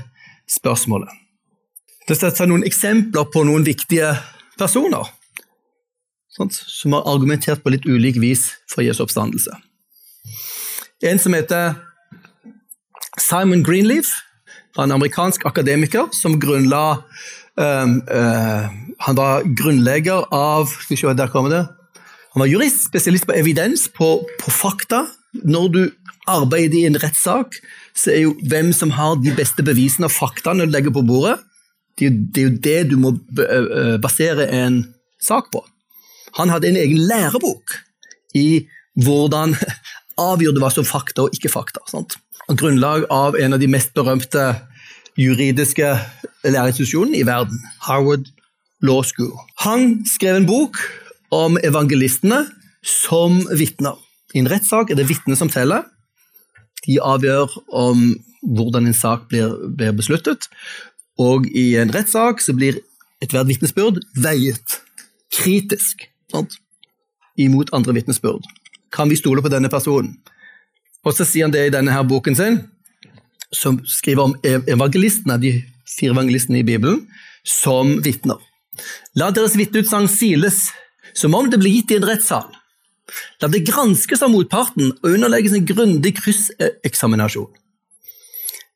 spørsmålet. 0.50 1.10
Det 2.04 2.16
setter 2.16 2.44
seg 2.44 2.50
noen 2.50 2.66
eksempler 2.68 3.26
på 3.32 3.42
noen 3.48 3.64
viktige 3.66 4.12
personer 4.60 5.10
sant, 6.36 6.54
som 6.54 6.96
har 6.96 7.06
argumentert 7.10 7.62
på 7.62 7.72
litt 7.74 7.86
ulik 7.86 8.18
vis 8.22 8.50
for 8.70 8.84
Jesu 8.86 9.04
oppstandelse. 9.04 9.54
En 11.04 11.20
som 11.20 11.34
heter 11.36 11.74
Simon 13.20 13.62
Greenleaf, 13.66 14.10
var 14.74 14.88
en 14.88 14.96
amerikansk 14.96 15.44
akademiker 15.46 16.08
som 16.10 16.38
grunnla 16.42 16.96
um, 17.54 18.00
uh, 18.10 18.64
Han 19.06 19.18
var 19.18 19.44
grunnlegger 19.46 20.26
av 20.34 20.66
Skal 20.66 20.96
vi 20.96 20.98
se, 20.98 21.12
der 21.14 21.30
kommer 21.30 21.52
det. 21.52 21.60
Han 22.34 22.42
var 22.42 22.50
jurist, 22.50 22.88
spesialist 22.88 23.28
på 23.28 23.36
evidens, 23.38 23.86
på, 23.86 24.16
på 24.40 24.50
fakta. 24.50 25.04
Når 25.46 25.68
du 25.70 25.82
arbeider 26.26 26.78
i 26.80 26.86
en 26.88 26.98
rettssak, 26.98 27.54
så 27.94 28.10
er 28.10 28.24
jo 28.24 28.32
hvem 28.50 28.72
som 28.74 28.90
har 28.96 29.20
de 29.22 29.30
beste 29.36 29.62
bevisene 29.62 30.08
og 30.08 30.14
faktaene 30.14 30.66
du 30.66 30.74
legger 30.74 30.94
på 30.94 31.04
bordet, 31.06 31.36
det 32.00 32.08
er, 32.10 32.48
jo 32.48 32.56
det 32.58 32.78
du 32.90 32.96
må 32.98 33.12
basere 34.02 34.48
en 34.50 34.80
sak 35.22 35.52
på. 35.54 35.62
Han 36.38 36.50
hadde 36.50 36.70
en 36.70 36.80
egen 36.80 37.00
lærebok 37.08 37.76
i 38.34 38.66
hvordan 39.04 39.54
avgjorde 40.30 40.62
hva 40.62 40.70
som 40.72 40.86
fakta 40.86 41.26
og 41.26 41.36
ikke 41.36 41.52
fakta. 41.52 41.82
Sant? 41.90 42.18
Grunnlag 42.50 43.06
av 43.12 43.38
en 43.40 43.56
av 43.56 43.62
de 43.62 43.70
mest 43.70 43.94
berømte 43.96 44.42
juridiske 45.18 45.88
lærerinstitusjonene 46.44 47.20
i 47.20 47.26
verden, 47.26 47.60
Howard 47.86 48.26
Law 48.82 49.02
School. 49.06 49.32
Han 49.64 50.02
skrev 50.06 50.36
en 50.36 50.48
bok 50.48 50.78
om 51.34 51.58
evangelistene 51.62 52.44
som 52.84 53.40
vitner. 53.56 53.96
I 54.34 54.42
en 54.42 54.50
rettssak 54.50 54.90
er 54.90 54.98
det 54.98 55.08
vitnet 55.08 55.38
som 55.40 55.50
teller. 55.50 55.86
De 56.84 56.98
avgjør 57.00 57.54
om 57.72 58.10
hvordan 58.44 58.90
en 58.90 58.96
sak 58.96 59.28
blir, 59.30 59.54
blir 59.72 59.94
besluttet, 59.96 60.50
og 61.16 61.46
i 61.48 61.76
en 61.80 61.94
rettssak 61.94 62.42
så 62.44 62.52
blir 62.52 62.82
ethvert 63.24 63.48
vitnesbyrd 63.48 64.02
veiet 64.20 64.80
kritisk 65.32 66.04
sant? 66.34 66.60
imot 67.36 67.72
andre 67.74 67.92
vitnesbyrd. 67.92 68.44
Kan 68.94 69.10
vi 69.10 69.18
stole 69.18 69.42
på 69.42 69.50
denne 69.52 69.70
personen? 69.72 70.14
Og 71.04 71.16
så 71.16 71.26
sier 71.28 71.48
han 71.48 71.54
det 71.54 71.66
i 71.66 71.74
denne 71.74 71.92
her 71.92 72.06
boken 72.08 72.36
sin, 72.38 72.60
som 73.54 73.80
skriver 73.86 74.30
om 74.30 74.36
evangelistene, 74.44 75.36
de 75.38 75.58
fire 75.88 76.14
evangelistene 76.14 76.62
i 76.62 76.66
Bibelen, 76.66 77.04
som 77.44 77.98
vitner. 78.02 78.38
La 79.18 79.28
deres 79.34 79.56
vitneutsagn 79.58 80.08
siles 80.10 80.68
som 81.14 81.34
om 81.36 81.50
det 81.50 81.60
ble 81.60 81.70
gitt 81.70 81.92
i 81.92 81.98
en 82.00 82.08
rettssal. 82.08 82.48
La 83.42 83.50
det 83.52 83.66
granskes 83.68 84.24
av 84.24 84.32
motparten 84.32 84.94
og 84.94 85.10
underlegges 85.10 85.54
en 85.54 85.68
grundig 85.68 86.14
krysseksaminasjon. 86.22 87.50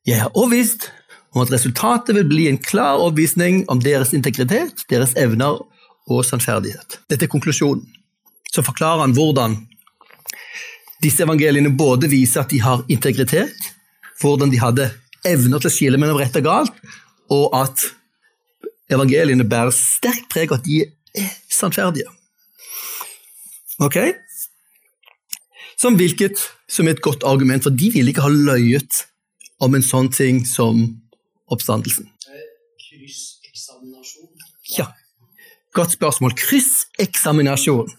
Jeg 0.07 0.21
har 0.21 0.37
overbevist 0.37 0.91
om 1.35 1.43
at 1.43 1.51
resultatet 1.53 2.15
vil 2.17 2.29
bli 2.29 2.47
en 2.51 2.61
klar 2.61 3.01
overbevisning 3.01 3.65
om 3.73 3.81
deres 3.83 4.13
integritet, 4.17 4.85
deres 4.93 5.17
evner 5.21 5.63
og 6.09 6.25
sannferdighet. 6.27 7.01
Dette 7.11 7.27
er 7.27 7.33
konklusjonen. 7.33 7.85
Så 8.49 8.65
forklarer 8.65 9.05
han 9.05 9.15
hvordan 9.17 9.59
disse 11.05 11.23
evangeliene 11.23 11.71
både 11.79 12.09
viser 12.11 12.43
at 12.43 12.51
de 12.51 12.61
har 12.65 12.83
integritet, 12.91 13.69
hvordan 14.21 14.51
de 14.51 14.61
hadde 14.63 14.89
evner 15.29 15.61
til 15.61 15.71
å 15.71 15.75
skille 15.75 16.01
mellom 16.01 16.19
rett 16.19 16.37
og 16.41 16.47
galt, 16.47 16.81
og 17.31 17.55
at 17.59 17.85
evangeliene 18.91 19.47
bærer 19.47 19.75
sterkt 19.75 20.31
preg 20.33 20.53
av 20.53 20.61
at 20.61 20.67
de 20.67 20.81
er 21.19 21.35
sannferdige. 21.53 22.09
Ok? 23.85 24.01
Som 25.79 25.99
hvilket 25.99 26.41
som 26.69 26.89
er 26.89 26.97
et 26.97 27.05
godt 27.05 27.25
argument, 27.27 27.63
for 27.63 27.75
de 27.75 27.91
ville 27.95 28.11
ikke 28.13 28.25
ha 28.25 28.33
løyet 28.33 29.05
om 29.63 29.75
en 29.75 29.85
sånn 29.85 30.11
ting 30.13 30.43
som 30.47 30.81
oppstandelsen. 31.53 32.09
Krysseksaminasjon? 32.89 34.33
Ja, 34.77 34.91
godt 35.79 35.95
spørsmål. 35.95 36.35
Krysseksaminasjon 36.39 37.95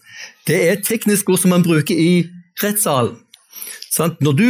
det 0.46 0.56
er 0.56 0.76
et 0.76 0.86
teknisk 0.86 1.28
ord 1.32 1.40
som 1.40 1.52
man 1.54 1.64
bruker 1.64 1.96
i 1.96 2.28
rettssalen. 2.62 3.16
Sånn, 3.90 4.16
når 4.22 4.38
du 4.38 4.48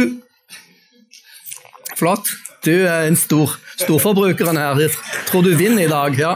Flott. 2.01 2.31
Du 2.65 2.71
er 2.71 3.05
en 3.05 3.17
stor 3.17 3.51
storforbrukeren 3.77 4.57
her. 4.57 4.79
Jeg 4.81 4.93
tror 5.27 5.43
du 5.45 5.51
vinner 5.57 5.83
i 5.85 5.89
dag. 5.89 6.17
ja. 6.17 6.31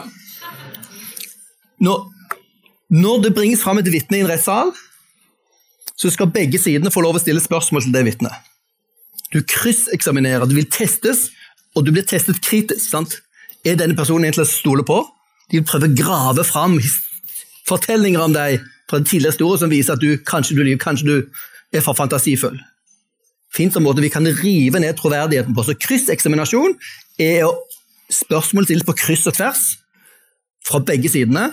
Når, 1.82 2.04
når 2.90 3.24
det 3.24 3.32
bringes 3.34 3.64
fram 3.64 3.82
et 3.82 3.90
vitne 3.90 4.20
i 4.20 4.22
en 4.22 4.30
rettssal, 4.30 4.72
så 5.98 6.12
skal 6.14 6.30
begge 6.34 6.60
sidene 6.62 6.92
få 6.94 7.02
lov 7.02 7.18
å 7.18 7.24
stille 7.24 7.42
spørsmål 7.42 7.86
til 7.86 7.96
det 7.96 8.04
vitnet. 8.06 8.34
Du 9.34 9.42
krysseksaminerer, 9.42 10.46
du 10.46 10.54
vil 10.58 10.70
testes, 10.70 11.32
og 11.76 11.86
du 11.88 11.92
blir 11.96 12.06
testet 12.06 12.42
kritisk. 12.46 12.86
sant? 12.90 13.20
Er 13.66 13.80
denne 13.80 13.98
personen 13.98 14.28
egentlig 14.28 14.46
å 14.46 14.54
stole 14.54 14.86
på? 14.86 15.02
De 15.52 15.60
vil 15.60 15.68
prøve 15.68 15.90
å 15.90 15.98
grave 15.98 16.46
fram 16.48 16.80
fortellinger 17.70 18.22
om 18.22 18.34
deg 18.36 18.64
fra 18.90 19.00
det 19.02 19.10
tidligere 19.10 19.34
historie 19.34 19.62
som 19.62 19.74
viser 19.74 19.96
at 19.96 20.04
du 20.04 20.18
kanskje 20.26 20.58
du 20.58 20.78
kanskje 20.82 21.10
du 21.10 21.16
er 21.76 21.84
for 21.86 21.98
fantasifull. 21.98 22.58
Fins 23.56 23.76
en 23.78 23.86
måte 23.86 24.04
vi 24.04 24.12
kan 24.12 24.28
rive 24.42 24.82
ned 24.82 24.98
troverdigheten 25.00 25.56
på. 25.56 25.64
Så 25.64 25.78
krysseksaminasjon 25.80 26.76
er 27.22 27.48
spørsmål 28.12 28.68
stilt 28.68 28.86
på 28.88 28.98
kryss 29.00 29.26
og 29.30 29.38
tvers 29.38 29.64
fra 30.66 30.82
begge 30.84 31.10
sidene 31.10 31.48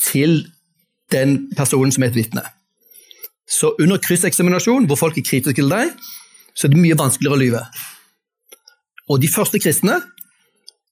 til 0.00 0.44
den 1.12 1.48
personen 1.56 1.92
som 1.92 2.04
er 2.04 2.12
et 2.12 2.18
vitne. 2.18 2.44
Så 3.48 3.72
under 3.80 4.00
krysseksaminasjon, 4.04 4.86
hvor 4.86 5.00
folk 5.00 5.18
er 5.18 5.24
kritiske 5.24 5.56
til 5.56 5.70
deg, 5.72 5.94
så 6.54 6.66
er 6.66 6.74
det 6.74 6.82
mye 6.82 6.98
vanskeligere 6.98 7.38
å 7.38 7.40
lyve. 7.40 7.62
Og 9.08 9.22
de 9.22 9.30
første 9.32 9.60
kristne 9.62 9.96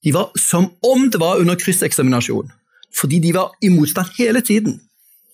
de 0.05 0.13
var 0.13 0.31
som 0.39 0.69
om 0.85 1.09
det 1.11 1.19
var 1.21 1.41
under 1.41 1.57
krysseksaminasjon, 1.59 2.51
fordi 2.95 3.19
de 3.23 3.33
var 3.35 3.55
i 3.61 3.71
motstand 3.73 4.13
hele 4.17 4.41
tiden. 4.41 4.79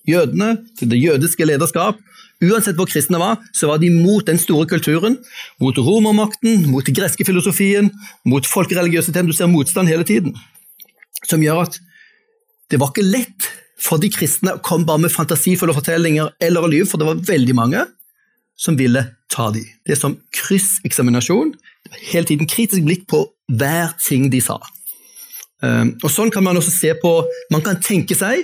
Jødene, 0.08 0.58
det 0.80 1.00
jødiske 1.00 1.46
lederskap, 1.48 2.00
uansett 2.44 2.76
hvor 2.76 2.90
kristne 2.90 3.20
var, 3.22 3.40
så 3.56 3.70
var 3.70 3.80
de 3.80 3.92
mot 3.94 4.26
den 4.28 4.40
store 4.42 4.68
kulturen, 4.68 5.18
mot 5.64 5.78
romermakten, 5.78 6.66
mot 6.72 6.86
den 6.86 6.98
greske 6.98 7.26
filosofien, 7.26 7.92
mot 8.26 8.48
folkereligiøsiteten. 8.48 9.32
Du 9.32 9.36
ser 9.38 9.52
motstand 9.52 9.88
hele 9.88 10.04
tiden. 10.04 10.36
Som 11.30 11.44
gjør 11.44 11.64
at 11.64 11.80
det 12.72 12.80
var 12.82 12.92
ikke 12.92 13.06
lett 13.08 13.50
for 13.84 14.02
de 14.02 14.10
kristne 14.12 14.56
å 14.58 14.64
komme 14.64 14.88
bare 14.88 15.06
med 15.06 15.14
fantasifulle 15.14 15.76
fortellinger 15.76 16.34
eller 16.44 16.64
å 16.64 16.72
lyve, 16.72 16.88
for 16.90 17.00
det 17.00 17.08
var 17.08 17.24
veldig 17.28 17.56
mange 17.56 17.84
som 18.60 18.78
ville 18.80 19.06
ta 19.32 19.50
dem. 19.54 19.66
Det 19.86 19.96
er 19.96 20.00
som 20.00 20.18
krysseksaminasjon. 20.36 21.54
Hele 22.12 22.28
tiden 22.30 22.50
kritisk 22.50 22.86
blikk 22.86 23.08
på 23.12 23.26
hver 23.52 23.94
ting 24.02 24.30
de 24.32 24.42
sa. 24.42 24.58
Ehm, 25.64 25.96
og 26.04 26.12
Sånn 26.12 26.32
kan 26.34 26.44
man 26.46 26.58
også 26.60 26.72
se 26.74 26.94
på 27.00 27.12
Man 27.52 27.64
kan 27.66 27.82
tenke 27.84 28.16
seg 28.18 28.36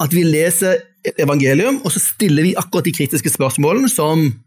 at 0.00 0.14
vi 0.16 0.22
leser 0.24 0.80
evangelium, 1.20 1.80
og 1.84 1.92
så 1.92 2.00
stiller 2.00 2.42
vi 2.44 2.56
akkurat 2.56 2.86
de 2.86 2.92
kritiske 2.96 3.30
spørsmålene 3.32 3.88
som 3.92 4.42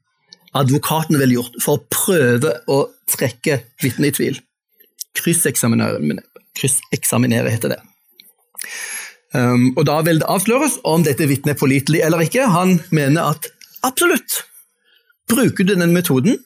advokaten 0.57 1.19
ville 1.19 1.35
gjort, 1.37 1.55
for 1.61 1.77
å 1.77 1.85
prøve 1.93 2.51
å 2.69 2.87
trekke 3.09 3.59
vitnet 3.81 4.13
i 4.13 4.15
tvil. 4.17 4.35
Krysseksaminere 5.17 7.49
heter 7.53 7.69
det. 7.73 7.81
Um, 9.33 9.73
og 9.77 9.85
Da 9.89 10.01
vil 10.05 10.19
det 10.21 10.29
avsløres 10.29 10.79
om 10.85 11.03
dette 11.05 11.29
vitnet 11.29 11.55
er 11.55 11.59
pålitelig 11.59 12.01
eller 12.05 12.19
ikke. 12.25 12.53
Han 12.53 12.69
mener 12.93 13.21
at 13.33 13.41
absolutt. 13.85 14.31
Bruker 15.29 15.63
du 15.65 15.73
den 15.73 15.93
metoden 15.93 16.37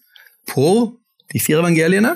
på 0.47 0.67
de 1.33 1.41
fire 1.43 1.61
evangeliene, 1.63 2.13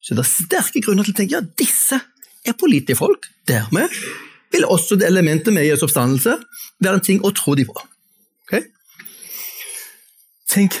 så 0.00 0.14
det 0.14 0.22
er 0.22 0.30
sterke 0.30 0.82
grunner 0.84 1.06
til 1.06 1.16
å 1.16 1.18
tenke 1.18 1.36
ja, 1.36 1.42
disse 1.58 1.98
er 2.46 2.54
pålitelige 2.58 2.98
folk. 3.00 3.26
Dermed 3.48 3.92
vil 4.54 4.66
også 4.70 4.98
det 4.98 5.08
elementet 5.08 5.54
med 5.54 5.66
Jesu 5.66 5.86
oppstandelse 5.86 6.36
være 6.82 7.00
en 7.00 7.04
ting 7.08 7.22
å 7.26 7.32
tro 7.34 7.56
de 7.58 7.66
på. 7.66 7.74
Okay? 8.46 8.68
Tenk, 10.50 10.78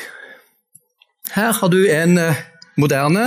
her 1.34 1.52
har 1.58 1.72
du 1.72 1.80
en 1.90 2.20
uh, 2.22 2.38
moderne 2.78 3.26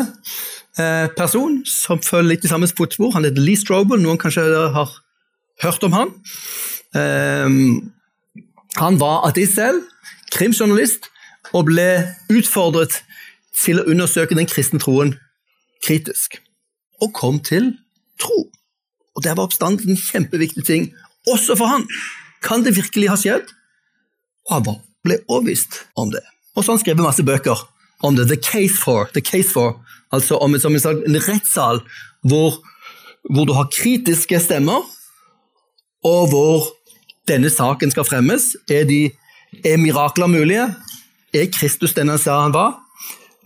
uh, 0.79 1.07
person 1.17 1.59
som 1.67 2.01
følger 2.03 2.31
litt 2.31 2.47
i 2.47 2.51
samme 2.51 2.69
fotspor. 2.71 3.13
Han 3.17 3.27
heter 3.27 3.43
Lee 3.43 3.59
Strobel, 3.59 4.01
noen 4.01 4.21
kanskje 4.21 4.47
har 4.75 4.95
hørt 5.65 5.83
om 5.83 5.97
han. 5.97 6.15
Um, 6.95 7.91
han 8.79 8.99
var 9.01 9.27
ateist 9.27 9.59
selv, 9.59 9.83
krimjournalist, 10.31 11.09
og 11.51 11.67
ble 11.67 11.89
utfordret 12.31 13.01
til 13.55 13.81
å 13.81 13.87
undersøke 13.89 14.37
den 14.37 14.49
kristne 14.49 14.79
troen 14.81 15.15
kritisk. 15.85 16.39
Og 17.01 17.13
kom 17.15 17.39
til 17.43 17.73
tro. 18.21 18.49
Og 19.15 19.23
Der 19.23 19.35
var 19.35 19.49
oppstanden 19.49 19.89
en 19.89 19.99
kjempeviktig 19.99 20.65
ting, 20.65 20.91
også 21.27 21.55
for 21.59 21.67
han. 21.67 21.87
Kan 22.43 22.63
det 22.63 22.75
virkelig 22.77 23.09
ha 23.09 23.17
skjedd? 23.19 23.49
Og 24.47 24.53
han 24.55 24.79
ble 25.03 25.19
overbevist 25.27 25.83
om 25.99 26.11
det. 26.11 26.23
Og 26.55 26.63
så 26.63 26.71
har 26.71 26.77
han 26.77 26.83
skrevet 26.83 27.03
masse 27.03 27.23
bøker 27.23 27.59
om 28.03 28.15
det. 28.15 28.27
The 28.27 28.39
Case 28.39 28.77
For. 28.79 29.09
The 29.13 29.21
case 29.21 29.51
for 29.51 29.79
altså 30.11 30.37
om 30.41 30.55
en, 30.55 30.63
en 30.63 31.21
rettssal 31.27 31.81
hvor, 32.25 32.59
hvor 33.29 33.45
du 33.45 33.53
har 33.53 33.69
kritiske 33.73 34.39
stemmer 34.39 34.87
og 36.05 36.29
hvor 36.31 36.69
denne 37.29 37.49
saken 37.51 37.91
skal 37.91 38.07
fremmes. 38.07 38.55
Er, 38.71 38.87
de, 38.89 39.11
er 39.65 39.77
mirakler 39.77 40.27
mulige? 40.27 40.69
Er 41.33 41.51
Kristus 41.53 41.93
den 41.93 42.09
han 42.09 42.21
sa 42.21 42.41
han 42.41 42.55
var? 42.55 42.79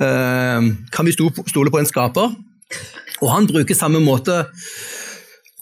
Uh, 0.01 0.73
kan 0.91 1.05
vi 1.05 1.13
stole 1.13 1.71
på 1.71 1.79
en 1.79 1.89
skaper? 1.89 2.33
Og 3.21 3.29
han 3.31 3.47
bruker 3.47 3.77
samme 3.77 4.01
måte 4.03 4.41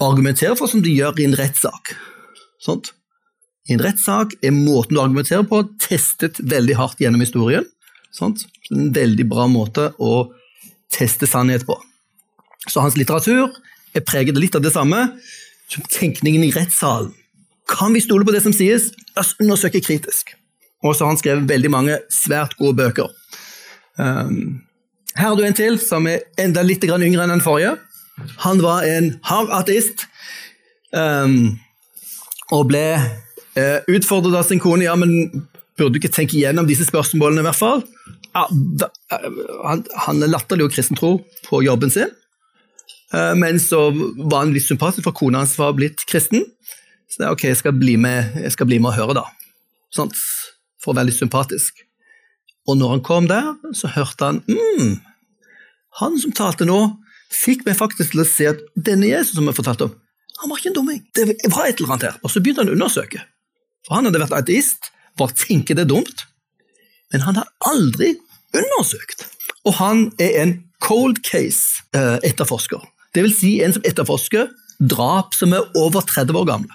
å 0.01 0.07
argumentere 0.07 0.55
for 0.57 0.71
som 0.71 0.81
de 0.83 0.93
gjør 0.95 1.19
i 1.21 1.27
en 1.27 1.38
rettssak. 1.38 1.93
I 3.69 3.75
en 3.75 3.83
rettssak 3.83 4.33
er 4.41 4.55
måten 4.55 4.97
du 4.97 5.01
argumenterer 5.03 5.45
på, 5.47 5.61
testet 5.81 6.39
veldig 6.41 6.77
hardt 6.79 7.01
gjennom 7.03 7.21
historien. 7.23 7.67
Sånt. 8.11 8.45
En 8.71 8.89
veldig 8.95 9.27
bra 9.29 9.47
måte 9.51 9.91
å 10.01 10.31
teste 10.91 11.29
sannhet 11.29 11.65
på. 11.67 11.77
Så 12.67 12.83
hans 12.83 12.97
litteratur 13.00 13.50
er 13.95 14.05
preget 14.05 14.38
litt 14.39 14.55
av 14.57 14.63
det 14.65 14.73
samme 14.73 15.07
som 15.71 15.85
tenkningen 15.91 16.43
i 16.45 16.53
rettssalen. 16.55 17.13
Kan 17.71 17.93
vi 17.95 18.01
stole 18.03 18.25
på 18.27 18.33
det 18.35 18.43
som 18.43 18.53
sies? 18.55 18.89
La 19.15 19.23
oss 19.23 19.35
undersøke 19.39 19.79
kritisk. 19.83 20.33
Og 20.83 20.95
så 20.95 21.05
har 21.05 21.13
han 21.13 21.19
skrevet 21.21 21.50
veldig 21.50 21.71
mange 21.71 21.97
svært 22.11 22.57
gode 22.59 22.75
bøker. 22.81 23.11
Um, 24.00 24.62
her 25.15 25.31
har 25.31 25.36
du 25.36 25.43
en 25.43 25.57
til 25.57 25.79
som 25.81 26.07
er 26.07 26.24
enda 26.39 26.63
litt 26.63 26.86
yngre 26.86 27.25
enn 27.25 27.33
den 27.36 27.43
forrige. 27.43 27.75
Han 28.45 28.62
var 28.63 28.86
en 28.88 29.15
hard 29.27 29.51
ateist 29.55 30.05
um, 30.95 31.57
og 32.51 32.67
ble 32.71 32.86
uh, 33.00 33.79
utfordret 33.91 34.38
av 34.39 34.48
sin 34.48 34.62
kone. 34.62 34.86
Ja, 34.86 34.95
men 35.00 35.48
burde 35.79 35.95
du 35.95 36.01
ikke 36.01 36.13
tenke 36.13 36.38
igjennom 36.38 36.69
disse 36.69 36.88
spørsmålene, 36.88 37.43
i 37.43 37.47
hvert 37.49 37.60
fall? 37.60 37.84
Ja, 38.32 38.45
da, 38.51 38.91
uh, 39.12 39.30
han, 39.65 39.86
han 40.06 40.23
latterliggjorde 40.27 40.77
kristen 40.77 40.99
tro 40.99 41.17
på 41.47 41.63
jobben 41.65 41.91
sin. 41.93 42.12
uh, 43.15 43.34
men 43.36 43.60
så 43.60 43.89
var 43.91 44.45
han 44.45 44.56
litt 44.56 44.67
sympatisk, 44.69 45.04
for 45.08 45.17
kona 45.17 45.43
hans 45.43 45.58
var 45.60 45.75
blitt 45.77 46.06
kristen. 46.08 46.45
Så 47.12 47.19
det 47.19 47.27
er 47.27 47.36
ok, 47.36 47.49
jeg 47.49 47.60
skal 47.60 47.75
bli 47.75 47.97
med, 47.99 48.38
skal 48.54 48.69
bli 48.69 48.80
med 48.80 48.93
og 48.93 48.99
høre, 49.01 49.19
da. 49.19 49.25
Sånt, 49.91 50.15
for 50.80 50.95
litt 50.95 51.19
sympatisk. 51.19 51.84
Og 52.69 52.78
når 52.78 52.95
han 52.95 53.04
kom 53.06 53.28
der, 53.30 53.56
så 53.74 53.89
hørte 53.89 54.28
han 54.28 54.41
mm, 54.45 55.00
Han 56.00 56.19
som 56.21 56.34
talte 56.36 56.67
nå, 56.67 56.78
fikk 57.32 57.65
meg 57.65 57.78
faktisk 57.80 58.13
til 58.13 58.24
å 58.24 58.28
se 58.28 58.47
at 58.52 58.62
denne 58.76 59.10
Jesus 59.10 59.36
som 59.38 59.47
jeg 59.47 59.58
fortalte 59.58 59.88
om, 59.88 59.95
han 60.41 60.50
var 60.50 60.58
ikke 60.58 60.71
en 60.71 60.78
dumming. 60.78 61.02
Det 61.13 61.26
var 61.54 61.67
et 61.67 61.78
eller 61.78 61.93
annet 61.93 62.08
her. 62.08 62.17
Og 62.26 62.32
så 62.34 62.41
begynte 62.41 62.63
han 62.63 62.71
å 62.71 62.74
undersøke. 62.74 63.19
For 63.86 63.97
han 63.97 64.08
hadde 64.08 64.21
vært 64.24 64.38
ateist, 64.39 64.89
bare 65.19 65.36
tenker 65.38 65.78
det 65.78 65.86
dumt. 65.91 66.24
Men 67.13 67.26
han 67.28 67.38
har 67.38 67.52
aldri 67.69 68.15
undersøkt. 68.58 69.28
Og 69.69 69.76
han 69.78 70.08
er 70.21 70.39
en 70.41 70.56
cold 70.82 71.21
case-etterforsker. 71.28 72.82
Eh, 72.82 73.06
det 73.13 73.26
vil 73.28 73.36
si 73.36 73.52
en 73.62 73.76
som 73.76 73.86
etterforsker 73.86 74.50
drap 74.82 75.36
som 75.38 75.54
er 75.54 75.67
over 75.78 76.02
30 76.10 76.39
år 76.39 76.47
gamle. 76.50 76.74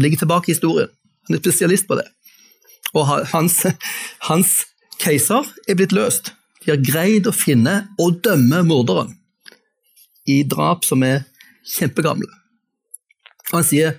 Ligger 0.00 0.22
tilbake 0.22 0.48
i 0.48 0.54
historien. 0.54 0.88
Han 1.28 1.36
er 1.36 1.42
spesialist 1.42 1.88
på 1.90 1.98
det. 2.00 2.06
Og 2.96 3.06
hans, 3.34 3.60
hans 4.30 4.54
caser 5.00 5.48
er 5.68 5.78
blitt 5.78 5.94
løst. 5.96 6.34
De 6.60 6.72
har 6.72 6.82
greid 6.84 7.28
å 7.28 7.34
finne 7.34 7.86
og 8.00 8.20
dømme 8.24 8.62
morderen 8.68 9.16
i 10.28 10.42
drap 10.46 10.84
som 10.86 11.02
er 11.06 11.24
kjempegamle. 11.66 12.28
Og 13.50 13.56
han 13.58 13.66
sier 13.66 13.96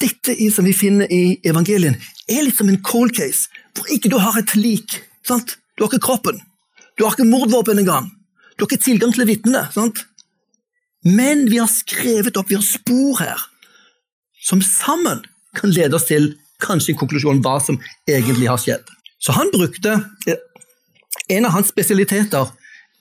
dette 0.00 0.36
som 0.54 0.64
vi 0.64 0.72
finner 0.72 1.10
i 1.12 1.40
evangelien, 1.44 1.98
er 2.30 2.46
litt 2.46 2.56
som 2.56 2.70
en 2.70 2.80
cold 2.86 3.12
case, 3.16 3.50
hvor 3.76 3.90
ikke 3.92 4.08
du 4.12 4.16
har 4.22 4.38
et 4.40 4.54
lik. 4.56 5.00
Sant? 5.26 5.58
Du 5.76 5.84
har 5.84 5.90
ikke 5.90 6.06
kroppen. 6.06 6.38
Du 6.96 7.04
har 7.04 7.12
ikke 7.12 7.28
mordvåpen 7.28 7.82
engang. 7.82 8.08
Du 8.56 8.64
har 8.64 8.70
ikke 8.70 8.86
tilgang 8.86 9.12
til 9.12 9.28
vitnene. 9.28 9.66
Men 11.04 11.44
vi 11.50 11.58
har 11.60 11.68
skrevet 11.68 12.36
opp, 12.36 12.48
vi 12.48 12.56
har 12.56 12.64
spor 12.64 13.20
her, 13.20 13.44
som 14.40 14.62
sammen 14.64 15.22
kan 15.56 15.72
lede 15.74 15.96
oss 15.98 16.08
til 16.08 16.34
kanskje 16.60 16.94
en 16.94 17.00
konklusjon 17.00 17.38
om 17.38 17.44
hva 17.44 17.58
som 17.64 17.78
egentlig 18.08 18.48
har 18.48 18.60
skjedd. 18.60 18.88
Så 19.20 19.36
han 19.36 19.52
brukte 19.52 20.00
eh, 20.26 20.40
En 21.30 21.46
av 21.46 21.52
hans 21.54 21.68
spesialiteter 21.70 22.48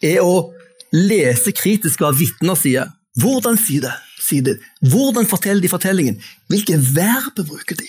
er 0.05 0.19
å 0.21 0.51
lese 0.93 1.49
kritisk 1.53 2.01
hva 2.01 2.12
vitner 2.13 2.58
sier. 2.58 2.91
Hvordan 3.17 3.58
sier 3.58 3.88
det? 3.88 3.95
sier 4.29 4.45
det? 4.45 4.58
Hvordan 4.91 5.27
forteller 5.29 5.62
de 5.63 5.71
fortellingen? 5.71 6.19
Hvilke 6.51 6.77
verb 6.95 7.39
bruker 7.47 7.79
de? 7.79 7.88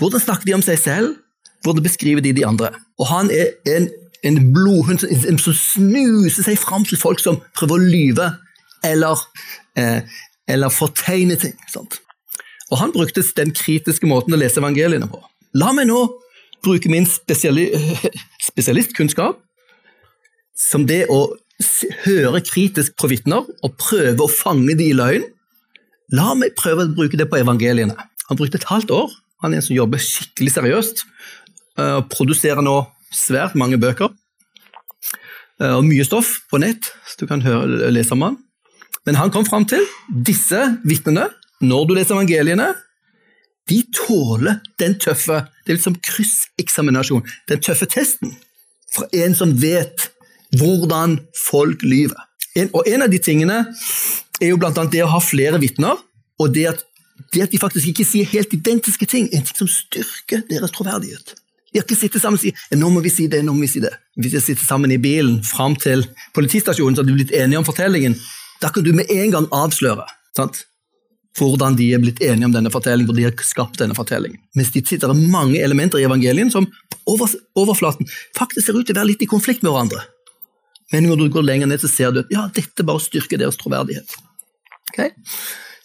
Hvordan 0.00 0.22
snakker 0.22 0.48
de 0.48 0.56
om 0.56 0.64
seg 0.64 0.78
selv? 0.80 1.16
Hvordan 1.64 1.84
beskriver 1.84 2.24
de 2.24 2.32
de 2.36 2.46
andre? 2.46 2.70
Og 3.00 3.08
han 3.10 3.30
er 3.34 3.52
en, 3.68 3.88
en 4.24 4.38
blodhund 4.54 5.02
som 5.02 5.56
snuser 5.56 6.46
seg 6.46 6.60
fram 6.60 6.86
til 6.88 7.00
folk 7.00 7.20
som 7.20 7.40
prøver 7.58 7.76
å 7.76 7.90
lyve 7.90 8.30
eller, 8.86 9.20
eh, 9.76 10.00
eller 10.48 10.72
fortegne 10.72 11.36
ting. 11.40 11.56
Sant? 11.68 12.00
Og 12.70 12.78
Han 12.78 12.92
brukte 12.94 13.24
den 13.36 13.50
kritiske 13.50 14.06
måten 14.06 14.34
å 14.34 14.38
lese 14.38 14.60
evangeliene 14.62 15.08
på. 15.10 15.18
La 15.58 15.72
meg 15.74 15.88
nå 15.90 16.04
bruke 16.64 16.90
min 16.92 17.06
spesiali 17.08 17.68
spesialistkunnskap 18.48 19.40
som 20.60 20.84
det 20.88 21.06
å 21.12 21.24
høre 22.04 22.40
kritisk 22.44 22.96
på 23.00 23.10
vitner 23.10 23.46
og 23.64 23.76
prøve 23.80 24.24
å 24.24 24.32
fange 24.32 24.76
de 24.78 24.90
i 24.90 24.96
løgn. 24.96 25.24
La 26.16 26.32
meg 26.38 26.56
prøve 26.58 26.86
å 26.86 26.94
bruke 26.94 27.18
det 27.20 27.28
på 27.30 27.40
evangeliene. 27.40 27.96
Han 28.28 28.38
brukte 28.38 28.60
et 28.60 28.68
halvt 28.68 28.92
år. 28.94 29.12
Han 29.44 29.52
er 29.52 29.60
en 29.60 29.66
som 29.66 29.76
jobber 29.76 30.02
skikkelig 30.02 30.54
seriøst 30.56 31.04
eh, 31.04 31.96
og 32.00 32.08
produserer 32.12 32.64
nå 32.64 32.82
svært 33.14 33.56
mange 33.58 33.78
bøker. 33.80 34.12
Eh, 35.60 35.74
og 35.76 35.84
mye 35.86 36.04
stoff 36.06 36.38
på 36.50 36.60
nett, 36.62 36.92
så 37.08 37.22
du 37.22 37.26
kan 37.30 37.44
høre, 37.44 37.90
lese 37.92 38.16
om 38.16 38.26
han. 38.26 38.38
Men 39.08 39.16
han 39.16 39.32
kom 39.32 39.46
fram 39.48 39.64
til 39.68 39.84
disse 40.08 40.60
vitnene, 40.84 41.30
når 41.64 41.88
du 41.88 41.94
leser 41.96 42.16
evangeliene, 42.16 42.70
de 43.68 43.82
tåler 43.94 44.60
den 44.80 44.96
tøffe 44.98 45.42
det 45.70 45.74
er 45.74 45.78
litt 45.78 45.84
som 45.84 45.98
krysseksaminasjon, 46.02 47.26
den 47.46 47.60
tøffe 47.62 47.86
testen 47.86 48.32
fra 48.90 49.06
en 49.14 49.36
som 49.38 49.52
vet 49.62 50.08
hvordan 50.58 51.20
folk 51.38 51.84
lyver. 51.86 52.18
En, 52.58 52.70
og 52.74 52.88
En 52.90 53.04
av 53.04 53.10
de 53.12 53.20
tingene 53.22 53.60
er 54.40 54.48
jo 54.48 54.58
annet 54.58 54.90
det 54.90 55.04
å 55.04 55.12
ha 55.12 55.20
flere 55.22 55.60
vitner, 55.62 56.00
og 56.40 56.54
det 56.56 56.64
at, 56.72 56.82
det 57.30 57.44
at 57.44 57.52
de 57.52 57.60
faktisk 57.62 57.92
ikke 57.92 58.08
sier 58.08 58.26
helt 58.32 58.50
identiske 58.56 59.06
ting, 59.06 59.28
er 59.30 59.38
en 59.38 59.46
ting 59.46 59.60
som 59.60 59.70
styrker 59.70 60.42
deres 60.50 60.74
troverdighet. 60.74 61.36
De 61.70 61.78
har 61.78 61.86
ikke 61.86 62.00
sittet 62.00 62.24
sammen 62.24 62.40
og 62.40 62.42
sagt 62.42 62.74
nå 62.74 62.88
må 62.90 63.02
vi 63.04 63.12
si 63.14 63.28
det, 63.30 63.44
nå 63.46 63.54
må 63.54 63.62
vi 63.62 63.70
si 63.70 63.84
det. 63.84 63.92
Hvis 64.18 64.34
de 64.34 64.42
sitter 64.42 64.66
sammen 64.66 64.90
i 64.90 64.98
bilen 64.98 65.38
fram 65.46 65.76
til 65.78 66.02
politistasjonen, 66.34 66.96
så 66.96 67.04
har 67.04 67.06
de 67.06 67.14
blitt 67.14 67.36
enige 67.36 67.60
om 67.60 67.68
fortellingen, 67.68 68.18
da 68.58 68.72
kan 68.74 68.82
du 68.82 68.90
med 68.96 69.06
en 69.14 69.36
gang 69.36 69.46
avsløre 69.54 70.08
sant? 70.36 70.64
Hvordan 71.38 71.76
de 71.78 71.90
er 71.94 72.02
blitt 72.02 72.20
enige 72.24 72.48
om 72.48 72.54
denne 72.54 72.72
fortellingen, 72.72 73.08
hvor 73.08 73.18
de 73.18 73.26
har 73.28 73.44
skapt 73.46 73.78
denne 73.80 73.96
fortellingen. 73.96 74.40
Mens 74.58 74.72
de 74.74 74.82
sitter 74.86 75.12
mange 75.14 75.60
elementer 75.62 76.00
i 76.00 76.06
evangelien 76.08 76.50
som 76.52 76.66
på 76.66 77.18
overflaten 77.58 78.08
faktisk 78.36 78.66
ser 78.66 78.78
ut 78.78 78.88
til 78.88 78.96
å 78.96 79.00
være 79.00 79.12
litt 79.12 79.22
i 79.22 79.30
konflikt 79.30 79.62
med 79.62 79.72
hverandre. 79.72 80.02
Men 80.90 81.06
når 81.06 81.20
du 81.20 81.28
går 81.30 81.46
lenger 81.46 81.70
ned, 81.70 81.82
så 81.82 81.90
ser 81.90 82.14
du 82.14 82.24
at 82.24 82.32
ja, 82.34 82.48
dette 82.54 82.86
bare 82.86 83.02
styrker 83.02 83.38
deres 83.38 83.58
troverdighet. 83.60 84.16
Okay? 84.90 85.14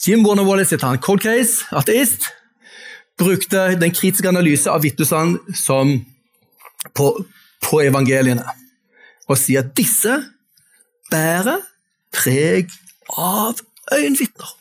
Jim 0.01 0.25
Warner 0.25 0.47
Wallace 0.47 0.73
heter 0.73 0.89
han. 0.89 1.01
Cold 1.01 1.21
case, 1.21 1.65
ateist. 1.71 2.25
brukte 3.17 3.77
den 3.79 3.93
kritiske 3.95 4.27
analyse 4.27 4.67
av 4.67 4.81
vitnesene 4.83 5.55
som 5.55 5.93
på, 6.97 7.05
på 7.63 7.79
evangeliene, 7.85 8.43
og 9.29 9.39
sier 9.39 9.63
at 9.63 9.71
disse 9.77 10.17
bærer 11.13 11.63
preg 12.13 12.73
av 13.15 13.61
øyenvitner. 13.95 14.51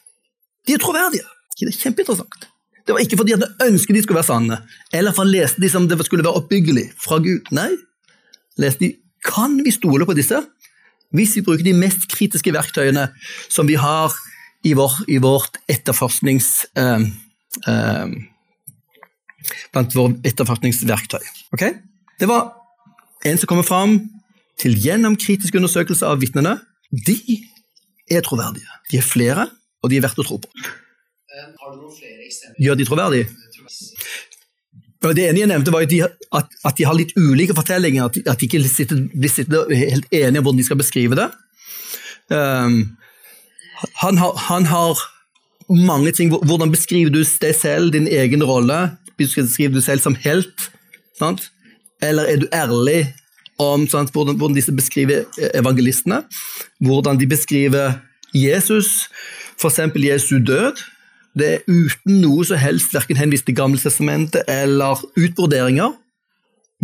De 0.66 0.74
er 0.74 0.82
troverdige. 0.82 1.26
Det 1.58 1.68
er 1.70 1.78
kjempeinteressant. 1.78 2.48
Det 2.84 2.92
var 2.92 3.00
ikke 3.00 3.16
fordi 3.16 3.36
han 3.36 3.44
ønsket 3.64 3.96
de 3.96 4.02
skulle 4.04 4.18
være 4.18 4.28
sanne, 4.28 4.58
eller 4.92 5.14
for 5.14 5.24
han 5.24 5.32
leste 5.32 5.62
de 5.62 5.70
som 5.72 5.86
det 5.88 5.96
skulle 6.04 6.24
være 6.26 6.42
oppbyggelig 6.42 6.90
fra 7.00 7.16
Gud. 7.24 7.48
Nei, 7.56 7.70
leste 8.60 8.84
de 8.84 8.90
kan 9.24 9.56
vi 9.64 9.72
stole 9.72 10.04
på 10.04 10.16
disse 10.16 10.42
hvis 11.14 11.36
vi 11.38 11.44
bruker 11.46 11.62
de 11.62 11.72
mest 11.78 12.08
kritiske 12.10 12.52
verktøyene 12.52 13.06
som 13.46 13.68
vi 13.70 13.76
har 13.78 14.12
i, 14.66 14.74
vår, 14.74 15.04
i 15.08 15.20
vårt 15.22 15.60
etterforsknings... 15.70 16.66
Eh, 16.76 17.04
eh, 17.70 18.14
blant 19.74 19.94
våre 19.96 20.16
etterforskningsverktøy. 20.24 21.24
Okay? 21.54 21.74
Det 22.20 22.28
var 22.30 22.54
en 23.28 23.40
som 23.40 23.50
kommer 23.50 23.66
fram 23.66 23.98
til 24.60 24.76
gjennom 24.80 25.18
kritisk 25.20 25.56
undersøkelse 25.58 26.08
av 26.08 26.22
vitnene. 26.22 26.56
De 26.90 27.18
er 28.10 28.24
troverdige. 28.24 28.70
De 28.90 29.00
er 29.00 29.06
flere, 29.06 29.48
og 29.84 29.92
de 29.92 30.00
er 30.00 30.06
verdt 30.06 30.22
å 30.22 30.26
tro 30.26 30.40
på. 30.40 30.50
Har 31.34 31.74
du 31.74 31.82
noen 31.82 31.92
flere 31.92 32.24
eksempler? 32.24 32.62
Gjør 32.64 32.78
de 32.80 32.86
troverdige? 32.88 33.28
Det 35.04 35.24
ene 35.28 35.42
jeg 35.42 35.50
nevnte, 35.50 35.72
var 35.74 35.84
at 35.84 35.92
de, 35.92 36.00
at, 36.04 36.54
at 36.64 36.76
de 36.78 36.84
har 36.88 36.96
litt 36.96 37.12
ulike 37.18 37.56
fortellinger. 37.56 38.06
At 38.06 38.30
at 38.32 38.40
de 38.40 38.48
ikke 38.48 38.62
sitter, 38.64 39.02
blir 39.12 39.32
sitter 39.32 39.72
helt 39.76 40.06
enige 40.08 40.40
om 40.40 40.46
hvordan 40.46 40.62
de 40.62 40.68
skal 40.68 40.80
beskrive 40.80 41.18
det. 41.18 41.26
Um, 42.32 42.96
han, 44.00 44.16
har, 44.16 44.38
han, 44.48 44.64
har, 44.70 45.02
mange 45.68 46.12
ting 46.16 46.30
Hvordan 46.32 46.72
beskriver 46.72 47.12
du 47.12 47.20
deg 47.20 47.52
selv, 47.56 47.92
din 47.92 48.08
egen 48.08 48.44
rolle? 48.44 48.96
Beskriver 49.20 49.74
du 49.74 49.80
deg 49.80 49.84
selv 49.84 50.04
som 50.04 50.16
helt? 50.24 50.70
Sant? 51.18 51.50
Eller 52.02 52.30
er 52.30 52.40
du 52.40 52.48
ærlig 52.52 53.12
om 53.60 53.84
sant, 53.88 54.10
hvordan, 54.12 54.36
hvordan 54.40 54.56
disse 54.56 54.72
beskriver 54.74 55.28
evangelistene? 55.54 56.22
Hvordan 56.84 57.20
de 57.20 57.28
beskriver 57.28 57.98
Jesus, 58.34 59.06
f.eks. 59.58 59.80
Jesu 60.00 60.38
død? 60.44 60.82
Det 61.34 61.50
er 61.50 61.62
uten 61.66 62.20
noe 62.22 62.44
som 62.46 62.60
helst 62.62 62.94
verken 62.94 63.18
henvist 63.18 63.46
til 63.48 63.56
Gammeltestamentet 63.58 64.46
eller 64.50 65.02
utbroderinger. 65.18 65.96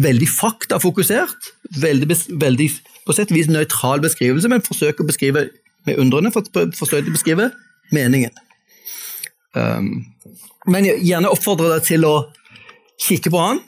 Veldig 0.01 0.29
faktafokusert, 0.31 1.51
veldig, 1.83 2.17
veldig 2.41 2.69
på 3.07 3.15
sett 3.15 3.31
og 3.31 3.39
vis 3.39 3.51
nøytral 3.51 4.03
beskrivelse, 4.03 4.51
men 4.51 4.65
forsøker 4.65 5.05
å 5.05 5.11
beskrive 5.11 5.49
med 5.89 6.01
undrende, 6.01 6.33
for, 6.35 6.45
å 6.45 7.01
beskrive 7.11 7.51
meningen. 7.95 8.35
Um, 9.55 10.07
men 10.71 10.87
gjerne 10.87 11.31
oppfordrer 11.33 11.77
deg 11.77 11.87
til 11.87 12.07
å 12.07 12.15
kikke 13.01 13.33
på 13.33 13.41
han. 13.41 13.63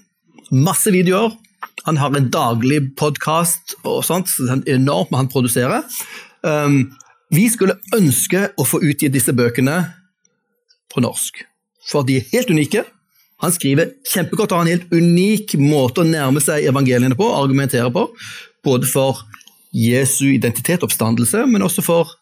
Masse 0.53 0.93
videoer. 0.95 1.33
Han 1.87 1.99
har 1.99 2.15
en 2.15 2.29
daglig 2.31 2.81
podkast 2.99 3.77
og 3.83 4.03
sånt, 4.07 4.31
så 4.31 4.47
det 4.47 4.59
er 4.61 4.77
enormt 4.77 5.11
hva 5.11 5.23
han 5.23 5.31
produserer. 5.33 5.87
Um, 6.43 6.93
vi 7.33 7.49
skulle 7.49 7.79
ønske 7.97 8.51
å 8.61 8.67
få 8.69 8.83
utgitt 8.85 9.15
disse 9.15 9.33
bøkene 9.37 9.79
på 10.93 11.03
norsk. 11.05 11.41
For 11.89 12.07
de 12.07 12.19
er 12.21 12.29
helt 12.35 12.53
unike. 12.53 12.85
Han 13.43 13.55
skriver 13.55 13.95
kjempegodt 14.07 14.53
og 14.53 14.61
har 14.61 14.69
en 14.69 14.75
helt 14.77 14.93
unik 14.93 15.57
måte 15.59 16.03
å 16.03 16.09
nærme 16.09 16.43
seg 16.45 16.69
evangeliene 16.71 17.17
på, 17.19 17.27
argumentere 17.35 17.89
på. 17.95 18.07
Både 18.63 18.87
for 18.87 19.25
Jesu 19.75 20.29
identitet, 20.35 20.85
oppstandelse, 20.85 21.47
men 21.49 21.65
også 21.65 21.83
for 21.83 22.13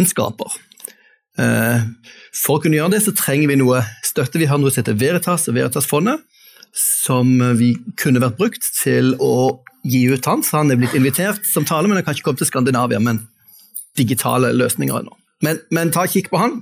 en 0.00 0.08
skaper. 0.08 0.56
Eh, 1.38 1.84
for 2.34 2.56
å 2.56 2.64
kunne 2.64 2.80
gjøre 2.80 2.96
det, 2.96 3.04
så 3.04 3.14
trenger 3.14 3.52
vi 3.52 3.60
noe 3.60 3.84
støtte. 4.04 4.40
Vi 4.40 4.48
har 4.48 4.58
noe 4.58 4.72
som 4.72 4.82
heter 4.82 4.98
Veritas 4.98 5.46
og 5.50 5.58
Veritas-fondet, 5.58 6.24
som 6.76 7.30
vi 7.60 7.74
kunne 8.00 8.24
vært 8.24 8.40
brukt 8.40 8.66
til 8.80 9.14
å 9.22 9.60
gi 9.86 10.06
ut 10.10 10.26
hans. 10.26 10.50
Han 10.56 10.72
er 10.72 10.80
blitt 10.80 10.96
invitert 10.98 11.44
som 11.46 11.68
tale, 11.68 11.86
men 11.86 12.00
han 12.00 12.08
kan 12.08 12.16
ikke 12.16 12.32
komme 12.32 12.40
til 12.40 12.48
Skandinavia. 12.48 12.98
Men 13.04 13.22
digitale 13.98 14.52
løsninger 14.56 15.00
ennå. 15.00 15.16
Men, 15.44 15.60
men 15.74 15.92
ta 15.92 16.06
kikk 16.08 16.30
på 16.32 16.40
han. 16.40 16.60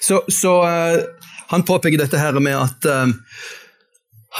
Så, 0.00 0.22
så 0.32 0.58
uh, 0.62 1.30
han 1.52 1.64
påpeker 1.66 2.00
dette 2.00 2.20
her 2.20 2.36
med 2.42 2.56
at, 2.56 2.88
uh, 2.88 3.08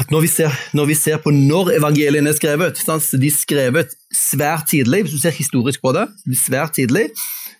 at 0.00 0.12
når, 0.12 0.26
vi 0.26 0.32
ser, 0.32 0.60
når, 0.76 0.90
vi 0.92 0.98
ser, 0.98 1.18
på 1.22 1.32
når 1.34 1.74
evangeliene 1.78 2.32
er 2.32 2.38
skrevet 2.38 2.78
så 2.80 2.98
De 3.20 3.30
er 3.30 3.34
skrevet 3.34 3.96
svært 4.14 4.70
tidlig, 4.72 5.06
hvis 5.06 5.16
du 5.16 5.22
ser 5.22 5.36
historisk 5.36 5.82
på 5.82 5.94
det. 5.96 6.08
svært 6.38 6.76
tidlig. 6.78 7.08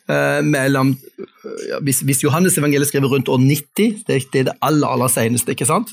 Uh, 0.07 0.39
mellom, 0.47 0.95
hvis, 1.83 2.01
hvis, 2.07 2.23
Johannes 2.23 2.57
evangeliet 2.59 2.89
skrevet 2.89 3.11
rundt 3.11 3.29
år 3.29 3.41
90, 3.43 4.05
det, 4.07 4.21
det 4.33 4.41
er 4.41 4.51
det 4.53 4.59
aller 4.63 4.89
aller 4.89 5.11
seneste. 5.11 5.53
ikke 5.53 5.69
sant? 5.69 5.91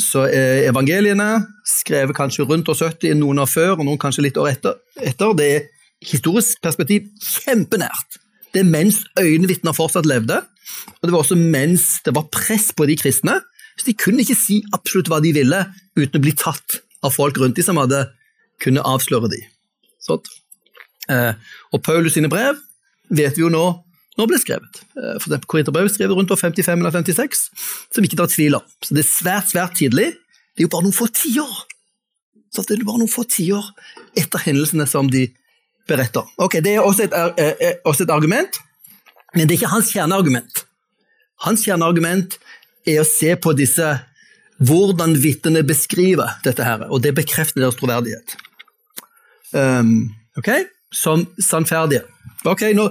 så 0.00 0.22
er 0.32 0.62
evangeliene 0.70 1.42
skrevet 1.68 2.16
kanskje 2.16 2.46
rundt 2.48 2.70
år 2.72 2.78
70, 2.78 3.18
noen 3.20 3.42
år 3.42 3.50
før 3.52 3.74
og 3.74 3.82
noen 3.84 3.98
kanskje 4.00 4.22
litt 4.24 4.38
år 4.40 4.48
etter. 4.54 4.78
etter. 4.96 5.34
Det 5.36 5.48
er 5.58 5.66
historisk 6.04 6.60
perspektiv 6.64 7.08
kjempenært. 7.22 8.20
Det 8.52 8.62
er 8.62 8.68
mens 8.68 9.02
øyenvitner 9.20 9.76
fortsatt 9.76 10.08
levde, 10.08 10.40
og 10.40 11.04
det 11.04 11.12
var 11.12 11.22
også 11.22 11.38
mens 11.38 12.00
det 12.06 12.14
var 12.16 12.28
press 12.32 12.70
på 12.76 12.86
de 12.88 12.96
kristne. 12.98 13.38
Så 13.76 13.90
de 13.90 13.96
kunne 13.98 14.24
ikke 14.24 14.38
si 14.38 14.62
absolutt 14.74 15.10
hva 15.12 15.20
de 15.20 15.34
ville 15.36 15.58
uten 15.98 16.18
å 16.18 16.24
bli 16.24 16.32
tatt 16.36 16.80
av 17.04 17.12
folk 17.14 17.36
rundt 17.40 17.58
dem 17.58 17.66
som 17.66 17.80
hadde 17.80 18.06
kunnet 18.62 18.86
avsløre 18.88 19.28
dem. 19.32 19.44
Sånn. 20.00 20.24
Og 21.06 21.82
Paulus 21.84 22.16
sine 22.16 22.30
brev 22.32 22.56
vet 23.12 23.36
vi 23.36 23.44
jo 23.44 23.52
nå 23.52 23.66
nå 24.16 24.24
ble 24.28 24.38
skrevet. 24.40 24.80
Eh, 24.96 25.16
for 25.20 25.28
eksempel 25.28 25.50
Korinterbrevet 25.52 25.92
skrevet 25.92 26.16
rundt 26.16 26.32
år 26.32 26.40
55 26.40 26.80
eller 26.80 26.94
56, 26.94 27.42
som 27.92 28.06
ikke 28.06 28.18
tar 28.20 28.30
tvil 28.32 28.58
om. 28.58 28.64
Så 28.80 28.96
det 28.96 29.04
er 29.04 29.10
svært, 29.10 29.50
svært 29.52 29.76
tidlig. 29.76 30.14
Det 30.56 30.64
er 30.64 30.68
jo 30.68 30.72
bare 30.72 30.86
noen 30.86 30.96
få 30.96 31.08
tiår. 31.12 31.56
Så 32.54 32.64
det 32.64 32.78
er 32.78 32.86
bare 32.88 33.02
noen 33.02 33.12
få 33.12 33.26
tiår 33.28 33.66
etter 34.16 34.40
hendelsene 34.46 34.86
som 34.88 35.10
de 35.12 35.26
beretter. 35.88 36.26
Ok, 36.38 36.58
Det 36.64 36.74
er 36.74 36.80
også 36.80 37.06
et, 37.06 37.12
er, 37.12 37.54
er 37.60 37.72
også 37.84 38.04
et 38.04 38.10
argument, 38.10 38.58
men 39.34 39.46
det 39.46 39.54
er 39.54 39.60
ikke 39.60 39.74
hans 39.74 39.92
kjerneargument. 39.92 40.64
Hans 41.44 41.64
kjerneargument 41.64 42.38
er 42.86 43.02
å 43.02 43.08
se 43.08 43.34
på 43.36 43.52
disse 43.58 43.86
hvordan 44.56 45.16
vitnene 45.20 45.62
beskriver 45.66 46.38
dette, 46.44 46.64
her, 46.64 46.86
og 46.88 47.02
det 47.04 47.14
bekrefter 47.16 47.60
deres 47.60 47.76
troverdighet. 47.76 48.36
Um, 49.52 50.14
ok, 50.38 50.48
Som 50.92 51.26
sannferdige. 51.42 52.06
Ok, 52.46 52.62
nå, 52.72 52.86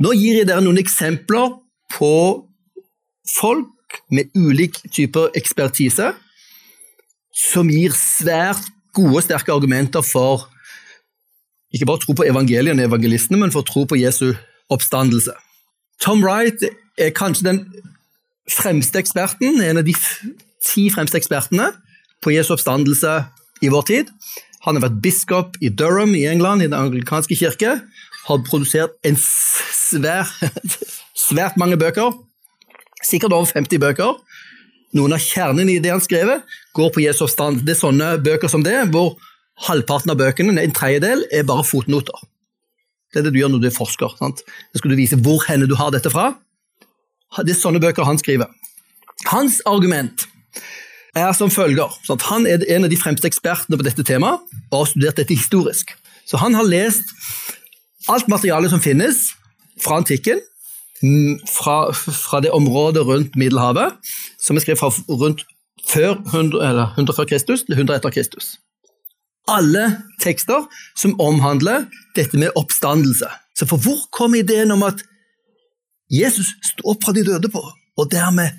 nå 0.00 0.12
gir 0.16 0.38
jeg 0.38 0.46
dere 0.48 0.62
noen 0.64 0.78
eksempler 0.80 1.58
på 1.92 2.14
folk 3.28 3.98
med 4.14 4.30
ulik 4.38 4.78
type 4.94 5.26
ekspertise 5.36 6.12
som 7.34 7.68
gir 7.70 7.94
svært 7.96 8.70
gode 8.96 9.20
og 9.20 9.26
sterke 9.26 9.54
argumenter 9.54 10.04
for 10.06 10.46
ikke 11.74 11.88
bare 11.88 12.02
tro 12.02 12.16
på 12.16 12.26
evangeliene 12.28 12.84
og 12.84 12.92
evangelistene, 12.92 13.40
men 13.40 13.52
for 13.52 13.64
å 13.64 13.68
tro 13.68 13.84
på 13.88 13.98
Jesu 14.00 14.32
oppstandelse. 14.72 15.34
Tom 16.02 16.22
Wright 16.24 16.62
er 16.98 17.14
kanskje 17.16 17.48
den 17.48 17.62
fremste 18.48 19.00
eksperten, 19.02 19.60
en 19.60 19.80
av 19.80 19.86
de 19.86 19.94
ti 20.64 20.88
fremste 20.92 21.18
ekspertene 21.20 21.70
på 22.24 22.32
Jesu 22.34 22.54
oppstandelse 22.56 23.18
i 23.64 23.72
vår 23.72 23.88
tid. 23.90 24.12
Han 24.66 24.78
har 24.78 24.88
vært 24.88 25.02
biskop 25.04 25.58
i 25.64 25.70
Durham 25.70 26.14
i 26.16 26.26
England, 26.30 26.62
i 26.62 26.70
den 26.70 26.78
anglikanske 26.78 27.36
kirke. 27.38 27.78
Har 28.28 28.40
produsert 28.48 28.96
en 29.06 29.16
svær, 29.18 30.28
svært 31.28 31.58
mange 31.60 31.78
bøker, 31.80 32.16
sikkert 33.04 33.36
over 33.36 33.48
50 33.52 33.80
bøker. 33.82 34.18
Noen 34.96 35.14
av 35.14 35.20
kjernene 35.20 35.76
i 35.76 35.82
det 35.84 35.92
han 35.92 36.02
skrev, 36.02 36.38
går 36.76 36.92
på 36.94 37.04
Jesu 37.04 37.26
oppstand. 37.26 37.62
Det 37.66 37.76
er 37.76 37.82
sånne 37.82 38.12
bøker 38.24 38.50
som 38.50 38.64
det, 38.64 38.76
hvor 38.92 39.18
halvparten 39.66 40.12
av 40.12 40.18
bøkene, 40.20 40.54
en 40.60 40.74
tredjedel, 40.74 41.24
er 41.34 41.46
bare 41.48 41.66
fotnoter. 41.66 42.26
Det 43.12 43.20
er 43.20 43.26
det 43.26 43.34
du 43.34 43.40
gjør 43.40 43.54
når 43.54 43.62
du 43.62 43.68
er 43.70 43.74
forsker. 43.74 44.14
Sant? 44.20 44.42
Da 44.44 44.80
skal 44.80 44.92
du 44.92 44.98
vise 44.98 45.18
hvor 45.24 45.42
henne 45.48 45.68
du 45.68 45.74
har 45.78 45.92
dette 45.94 46.12
fra. 46.12 46.32
Det 47.40 47.54
er 47.54 47.58
sånne 47.58 47.80
bøker 47.82 48.06
han 48.08 48.20
skriver. 48.20 48.50
Hans 49.28 49.60
argument 49.68 50.26
er 51.16 51.32
som 51.36 51.50
følger. 51.50 51.92
Sant? 52.06 52.26
Han 52.28 52.46
er 52.46 52.64
en 52.68 52.86
av 52.86 52.92
de 52.92 53.00
fremste 53.00 53.28
ekspertene 53.28 53.80
på 53.80 53.86
dette 53.86 54.04
temaet 54.06 54.44
og 54.68 54.76
har 54.76 54.92
studert 54.92 55.20
dette 55.20 55.36
historisk. 55.36 55.94
Så 56.28 56.40
han 56.40 56.56
har 56.58 56.68
lest 56.68 57.08
alt 58.12 58.28
materialet 58.28 58.72
som 58.72 58.84
finnes 58.84 59.30
fra 59.80 59.98
antikken, 60.00 60.40
fra, 61.48 61.92
fra 61.94 62.40
det 62.42 62.52
området 62.52 63.04
rundt 63.06 63.36
Middelhavet, 63.38 63.96
som 64.42 64.58
er 64.58 64.64
skrevet 64.64 64.82
fra 64.82 64.90
rundt 65.08 65.44
før 65.88 66.18
100, 66.18 66.92
100 66.98 67.16
før 67.16 67.28
Kristus 67.30 67.64
til 67.64 67.78
100 67.78 68.00
etter 68.00 68.12
Kristus 68.12 68.56
alle 69.48 69.84
tekster 70.22 70.66
som 70.98 71.16
omhandler 71.20 71.86
dette 72.16 72.38
med 72.40 72.54
oppstandelse. 72.58 73.28
Så 73.58 73.66
for 73.66 73.80
hvor 73.82 74.04
kom 74.14 74.36
ideen 74.38 74.70
om 74.74 74.84
at 74.86 75.02
Jesus 76.12 76.54
sto 76.64 76.86
opp 76.92 77.04
fra 77.04 77.12
de 77.16 77.24
døde 77.26 77.50
på, 77.52 77.60
og 77.98 78.10
dermed 78.12 78.54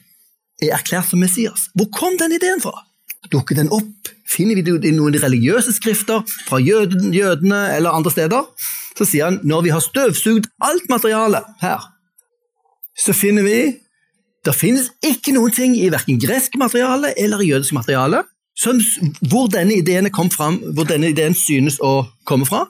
er 0.61 0.75
erklært 0.75 1.09
som 1.09 1.21
Messias? 1.23 1.69
Hvor 1.77 1.89
kom 1.95 2.17
den 2.19 2.35
ideen 2.35 2.61
fra? 2.61 2.75
Dukker 3.31 3.57
den 3.57 3.71
opp? 3.73 4.11
Finner 4.29 4.59
vi 4.59 4.63
det 4.65 4.77
i 4.85 4.93
noen 4.95 5.17
religiøse 5.19 5.73
skrifter 5.75 6.23
fra 6.47 6.59
jøden, 6.61 7.13
jødene 7.15 7.61
eller 7.75 7.95
andre 7.95 8.13
steder? 8.13 8.47
Så 8.97 9.07
sier 9.07 9.29
han 9.29 9.39
når 9.47 9.65
vi 9.65 9.73
har 9.73 9.83
støvsugd 9.83 10.49
alt 10.65 10.89
materialet 10.91 11.47
her, 11.63 11.85
så 12.99 13.15
finner 13.15 13.45
vi 13.47 13.59
Det 14.45 14.53
finnes 14.55 14.85
ikke 15.03 15.33
noen 15.35 15.51
ting 15.51 15.73
i 15.75 15.89
verken 15.91 16.15
gresk 16.19 16.53
materiale 16.57 17.09
eller 17.19 17.41
jødisk 17.43 17.73
materiale 17.75 18.21
som, 18.59 18.79
hvor 19.31 19.47
denne 19.51 19.77
ideen 19.79 20.09
kom 20.11 20.31
fram, 20.31 20.59
hvor 20.75 20.87
denne 20.89 21.13
ideen 21.13 21.35
synes 21.37 21.79
å 21.79 22.09
komme 22.27 22.47
fra, 22.49 22.65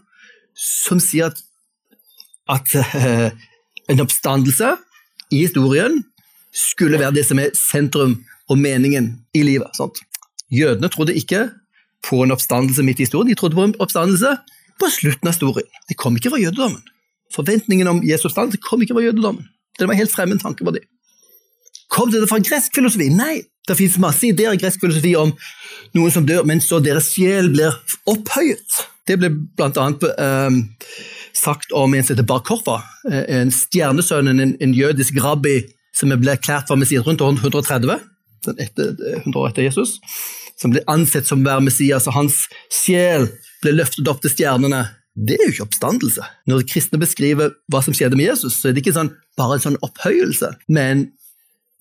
som 0.53 0.99
sier 1.01 1.31
at, 1.31 1.41
at 2.49 2.75
uh, 2.77 3.29
en 3.89 4.03
oppstandelse 4.03 4.75
i 5.33 5.43
historien 5.45 6.01
skulle 6.53 6.99
være 7.01 7.15
det 7.17 7.25
som 7.25 7.41
er 7.41 7.55
sentrum 7.57 8.19
og 8.49 8.61
meningen 8.61 9.11
i 9.37 9.43
livet. 9.45 9.69
Sant? 9.77 10.01
Jødene 10.53 10.89
trodde 10.93 11.17
ikke 11.17 11.47
på 12.05 12.21
en 12.23 12.33
oppstandelse 12.33 12.85
midt 12.85 13.01
i 13.01 13.05
historien, 13.05 13.29
de 13.29 13.37
trodde 13.37 13.57
på 13.57 13.67
en 13.67 13.75
oppstandelse 13.81 14.35
på 14.79 14.89
slutten 14.93 15.29
av 15.29 15.35
historien. 15.35 15.69
Det 15.89 15.97
kom 15.99 16.17
ikke 16.17 16.31
fra 16.33 16.41
jødedommen. 16.41 16.81
Forventningen 17.33 17.89
om 17.91 18.01
Jesu 18.05 18.29
oppstandelse 18.29 18.61
kom 18.65 18.81
ikke 18.81 18.97
fra 18.97 19.05
jødedommen. 19.05 19.49
Det 19.79 19.87
var 19.87 19.97
helt 19.99 20.13
fremmed 20.13 20.41
tanke 20.41 20.65
på 20.65 20.73
dem. 20.75 20.85
Kom 21.89 22.11
dere 22.13 22.29
fra 22.29 22.39
gresk 22.43 22.75
filosofi? 22.77 23.09
Nei, 23.13 23.41
det 23.67 23.77
fins 23.77 23.97
masse 24.01 24.27
ideer 24.27 24.53
i 24.53 24.61
gresk 24.61 24.81
filosofi 24.83 25.15
om 25.17 25.33
noen 25.97 26.13
som 26.13 26.25
dør, 26.27 26.45
men 26.47 26.61
så 26.61 26.81
deres 26.83 27.11
sjel 27.15 27.51
blir 27.53 27.75
opphøyet. 28.09 28.83
Det 29.09 29.17
ble 29.17 29.31
blant 29.57 29.77
annet 29.81 30.05
um, 30.21 30.61
sagt 31.33 31.73
om 31.73 31.93
en 31.93 32.05
som 32.05 32.13
heter 32.13 32.27
Bar 32.29 32.43
Korfa, 32.45 32.79
eh, 33.09 33.23
en 33.39 33.53
stjernesønn, 33.53 34.29
en, 34.29 34.53
en 34.53 34.75
jødisk 34.75 35.17
rabbi 35.23 35.63
som 35.95 36.13
ble 36.13 36.35
erklært 36.35 36.69
for 36.69 36.79
Messias 36.79 37.05
rundt 37.07 37.23
130, 37.25 37.97
etter, 38.55 38.93
100 39.23 39.39
år 39.39 39.49
etter 39.49 39.65
Jesus, 39.65 39.97
som 40.59 40.73
ble 40.73 40.83
ansett 40.91 41.27
som 41.27 41.41
å 41.41 41.49
være 41.49 41.65
Messias, 41.65 42.07
og 42.09 42.17
hans 42.17 42.43
sjel 42.73 43.27
ble 43.63 43.75
løftet 43.79 44.07
opp 44.11 44.21
til 44.23 44.33
stjernene. 44.33 44.85
Det 45.19 45.35
er 45.35 45.49
jo 45.49 45.55
ikke 45.55 45.65
oppstandelse. 45.67 46.25
Når 46.47 46.67
kristne 46.69 46.99
beskriver 47.01 47.55
hva 47.71 47.81
som 47.83 47.95
skjedde 47.97 48.19
med 48.19 48.29
Jesus, 48.29 48.59
så 48.59 48.69
er 48.69 48.75
det 48.75 48.85
ikke 48.85 48.95
sånn, 48.95 49.11
bare 49.39 49.57
en 49.57 49.65
sånn 49.65 49.79
opphøyelse, 49.83 50.53
men 50.71 51.09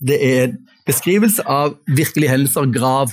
det 0.01 0.19
er 0.23 0.43
en 0.47 0.59
beskrivelse 0.87 1.45
av 1.47 1.77
virkelige 1.87 2.31
hendelser, 2.31 2.71
grav. 2.73 3.11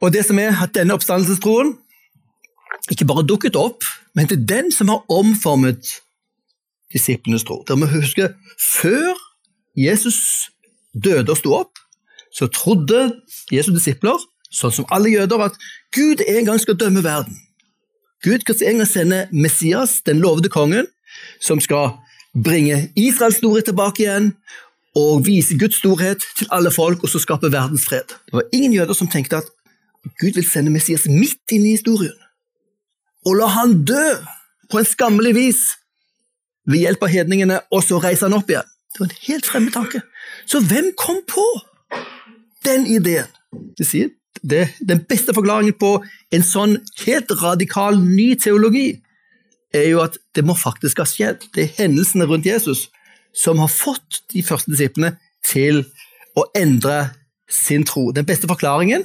Og 0.00 0.12
det 0.12 0.24
som 0.26 0.38
er 0.38 0.56
at 0.62 0.74
denne 0.76 0.96
oppstandelsestroen 0.96 1.74
ikke 2.92 3.08
bare 3.08 3.26
dukket 3.26 3.56
opp, 3.58 3.84
men 4.14 4.28
til 4.30 4.42
den 4.48 4.70
som 4.72 4.88
har 4.92 5.04
omformet 5.12 5.96
disiplenes 6.92 7.44
tro. 7.44 7.62
Dere 7.66 7.80
må 7.80 7.88
huske, 7.90 8.30
før 8.60 9.16
Jesus 9.76 10.50
døde 10.94 11.32
og 11.32 11.40
sto 11.40 11.54
opp, 11.56 11.80
så 12.32 12.48
trodde 12.52 13.10
Jesu 13.52 13.72
disipler, 13.74 14.20
sånn 14.52 14.72
som 14.72 14.88
alle 14.94 15.10
jøder, 15.12 15.48
at 15.48 15.56
Gud 15.96 16.22
en 16.24 16.48
gang 16.48 16.60
skal 16.62 16.78
dømme 16.78 17.02
verden. 17.04 17.36
Gud 18.24 18.44
skal 18.44 18.62
en 18.70 18.80
gang 18.80 18.88
sende 18.88 19.20
Messias, 19.32 20.00
den 20.06 20.20
lovede 20.22 20.52
kongen, 20.52 20.88
som 21.40 21.60
skal 21.60 21.96
bringe 22.44 22.90
Israels 22.96 23.40
store 23.40 23.62
tilbake 23.64 24.04
igjen 24.04 24.32
og 24.96 25.26
vise 25.26 25.58
Guds 25.60 25.80
storhet 25.82 26.24
til 26.38 26.48
alle 26.54 26.72
folk 26.72 27.02
og 27.04 27.12
så 27.12 27.20
skape 27.20 27.52
verdensfred. 27.52 28.16
Det 28.26 28.38
var 28.38 28.48
ingen 28.52 28.78
jøder 28.78 28.96
som 28.96 29.10
tenkte 29.12 29.42
at 29.42 29.50
Gud 30.20 30.38
vil 30.38 30.46
sende 30.46 30.72
Messias 30.72 31.04
midt 31.10 31.52
inn 31.52 31.66
i 31.66 31.74
historien 31.76 32.16
og 33.26 33.34
la 33.40 33.48
han 33.50 33.80
dø 33.86 34.04
på 34.70 34.80
en 34.80 34.88
skammelig 34.88 35.34
vis 35.36 35.62
ved 36.66 36.82
hjelp 36.82 37.06
av 37.06 37.12
hedningene, 37.12 37.60
og 37.74 37.82
så 37.86 37.98
reise 38.02 38.26
han 38.26 38.36
opp 38.38 38.50
igjen. 38.50 38.68
Det 38.94 39.02
var 39.02 39.08
en 39.10 39.24
helt 39.26 39.48
fremmed 39.50 39.74
tanke. 39.74 40.02
Så 40.46 40.60
hvem 40.62 40.92
kom 40.98 41.18
på 41.28 41.44
den 42.66 42.86
ideen? 42.90 43.30
Det 43.78 43.86
sier 43.86 44.14
det, 44.42 44.68
Den 44.80 45.00
beste 45.08 45.34
forklaringen 45.34 45.74
på 45.80 45.96
en 46.34 46.44
sånn 46.44 46.76
helt 47.06 47.30
radikal 47.40 47.98
ny 47.98 48.34
teologi 48.38 49.00
er 49.74 49.88
jo 49.90 50.02
at 50.04 50.18
det 50.36 50.44
må 50.46 50.54
faktisk 50.54 51.00
ha 51.02 51.06
skjedd. 51.08 51.48
Det 51.54 51.64
er 51.64 51.74
hendelsene 51.80 52.26
rundt 52.28 52.46
Jesus 52.46 52.86
som 53.36 53.60
har 53.60 53.70
fått 53.72 54.22
de 54.32 54.42
første 54.46 54.72
disiplene 54.72 55.16
til 55.44 55.84
å 56.36 56.46
endre 56.56 57.12
sin 57.50 57.84
tro. 57.86 58.08
Den 58.12 58.26
beste 58.28 58.48
forklaringen 58.50 59.04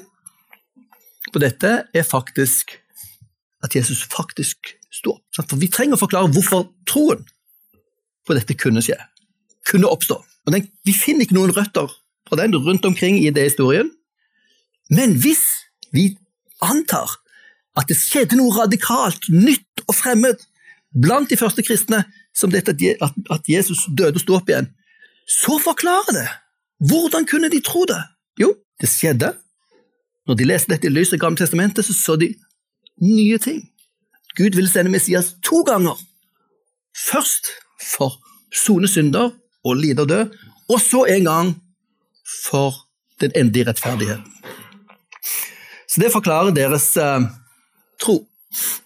på 1.32 1.42
dette 1.44 1.74
er 1.94 2.08
faktisk 2.08 2.78
at 3.62 3.76
Jesus 3.76 4.04
faktisk 4.10 4.74
sto 4.92 5.18
opp. 5.18 5.26
For 5.36 5.60
vi 5.60 5.70
trenger 5.72 5.98
å 5.98 6.02
forklare 6.02 6.32
hvorfor 6.34 6.70
troen 6.90 7.24
på 8.28 8.38
dette 8.38 8.58
kunne 8.60 8.84
skje, 8.84 8.98
kunne 9.68 9.90
oppstå. 9.92 10.18
Og 10.48 10.56
den, 10.56 10.68
Vi 10.86 10.94
finner 10.94 11.26
ikke 11.26 11.38
noen 11.38 11.54
røtter 11.54 11.92
fra 12.28 12.40
den 12.40 12.56
rundt 12.56 12.86
omkring 12.86 13.20
i 13.22 13.30
det 13.30 13.52
historien, 13.52 13.92
men 14.90 15.16
hvis 15.22 15.44
vi 15.94 16.16
antar 16.62 17.20
at 17.78 17.88
det 17.88 17.98
skjedde 18.00 18.36
noe 18.40 18.54
radikalt, 18.56 19.30
nytt 19.30 19.84
og 19.88 19.96
fremmed 19.96 20.42
blant 20.92 21.30
de 21.32 21.40
første 21.40 21.64
kristne, 21.64 22.04
som 22.36 22.52
dette 22.52 22.74
at 23.02 23.50
Jesus 23.50 23.88
døde 23.90 24.18
og 24.18 24.24
sto 24.24 24.38
opp 24.38 24.50
igjen, 24.50 24.70
så 25.28 25.58
forklarer 25.62 26.16
det. 26.16 26.28
Hvordan 26.90 27.26
kunne 27.30 27.50
de 27.52 27.62
tro 27.64 27.86
det? 27.86 28.00
Jo, 28.42 28.54
det 28.82 28.90
skjedde. 28.90 29.34
Når 30.28 30.38
de 30.38 30.48
leste 30.48 30.72
dette 30.72 30.88
i 30.88 30.94
lyset 30.94 31.18
i 31.18 31.22
Gamle 31.22 31.38
testamentet, 31.38 31.86
så 31.86 31.94
så 31.94 32.16
de 32.16 32.32
nye 33.02 33.38
ting. 33.38 33.62
Gud 34.38 34.56
ville 34.56 34.70
sende 34.70 34.92
Messias 34.92 35.36
to 35.44 35.64
ganger. 35.68 35.98
Først 37.12 37.52
for 37.82 38.18
sone 38.56 38.88
synder 38.88 39.32
og 39.64 39.76
lide 39.76 40.02
og 40.02 40.10
dø, 40.10 40.24
og 40.70 40.82
så 40.82 41.06
en 41.06 41.28
gang 41.28 41.54
for 42.48 42.74
den 43.22 43.32
endelige 43.36 43.68
rettferdigheten. 43.68 44.26
Så 45.88 46.02
det 46.02 46.12
forklarer 46.12 46.56
deres 46.56 46.98
uh, 46.98 47.28
tro. 48.00 48.28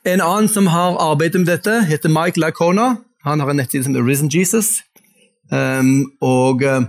En 0.06 0.22
annen 0.22 0.50
som 0.50 0.68
har 0.68 0.98
arbeidet 1.02 1.42
med 1.42 1.50
dette, 1.50 1.84
heter 1.86 2.10
Mike 2.10 2.40
Lacona. 2.40 2.96
Han 3.26 3.42
har 3.42 3.50
en 3.50 3.60
nettside 3.60 3.86
som 3.86 3.96
heter 3.96 4.06
Risen 4.08 4.30
Jesus. 4.34 4.82
Um, 5.52 6.12
og 6.22 6.64
uh, 6.66 6.86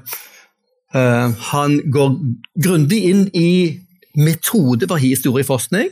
uh, 0.96 1.28
han 1.52 1.78
går 1.92 2.16
grundig 2.64 3.02
inn 3.10 3.26
i 3.36 3.80
metode 4.16 4.88
for 4.88 5.00
historieforskning 5.00 5.90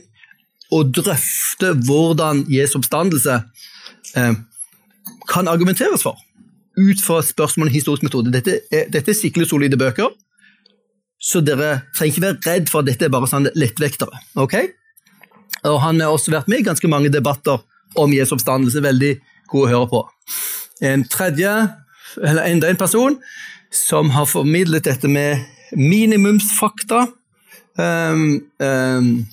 og 0.73 0.95
drøfter 0.97 1.77
hvordan 1.87 2.47
Jesu 2.53 2.79
oppstandelse 2.81 3.41
uh, 4.17 4.35
kan 5.29 5.49
argumenteres 5.49 6.05
for. 6.05 6.21
Ut 6.77 7.01
fra 7.05 7.21
spørsmålet 7.23 7.71
om 7.71 7.75
historisk 7.75 8.07
metode. 8.07 8.33
Dette 8.33 8.61
er, 8.73 8.89
dette 8.93 9.13
er 9.13 9.19
skikkelig 9.19 9.49
solide 9.49 9.79
bøker, 9.81 10.11
så 11.21 11.41
dere 11.41 11.85
trenger 11.97 12.13
ikke 12.13 12.25
være 12.25 12.41
redd 12.49 12.73
for 12.73 12.83
at 12.83 12.91
dette 12.91 13.07
er 13.07 13.13
bare 13.13 13.29
sånn 13.31 13.49
lettvektere. 13.57 14.25
ok? 14.37 14.57
Og 15.71 15.79
Han 15.81 16.01
har 16.01 16.13
også 16.13 16.35
vært 16.35 16.51
med 16.51 16.61
i 16.61 16.67
ganske 16.67 16.89
mange 16.91 17.13
debatter 17.13 17.63
om 17.97 18.13
Jesu 18.13 18.35
oppstandelse. 18.37 18.83
Veldig 18.85 19.15
god 19.51 19.67
å 19.67 19.73
høre 19.73 19.91
på. 19.93 20.03
En 20.85 21.05
tredje, 21.09 21.53
eller 22.21 22.49
enda 22.49 22.71
en 22.71 22.81
person 22.81 23.19
som 23.75 24.11
har 24.15 24.29
formidlet 24.31 24.87
dette 24.87 25.09
med 25.11 25.43
minimumsfakta. 25.77 27.07
Um, 27.79 28.45
um, 28.63 29.27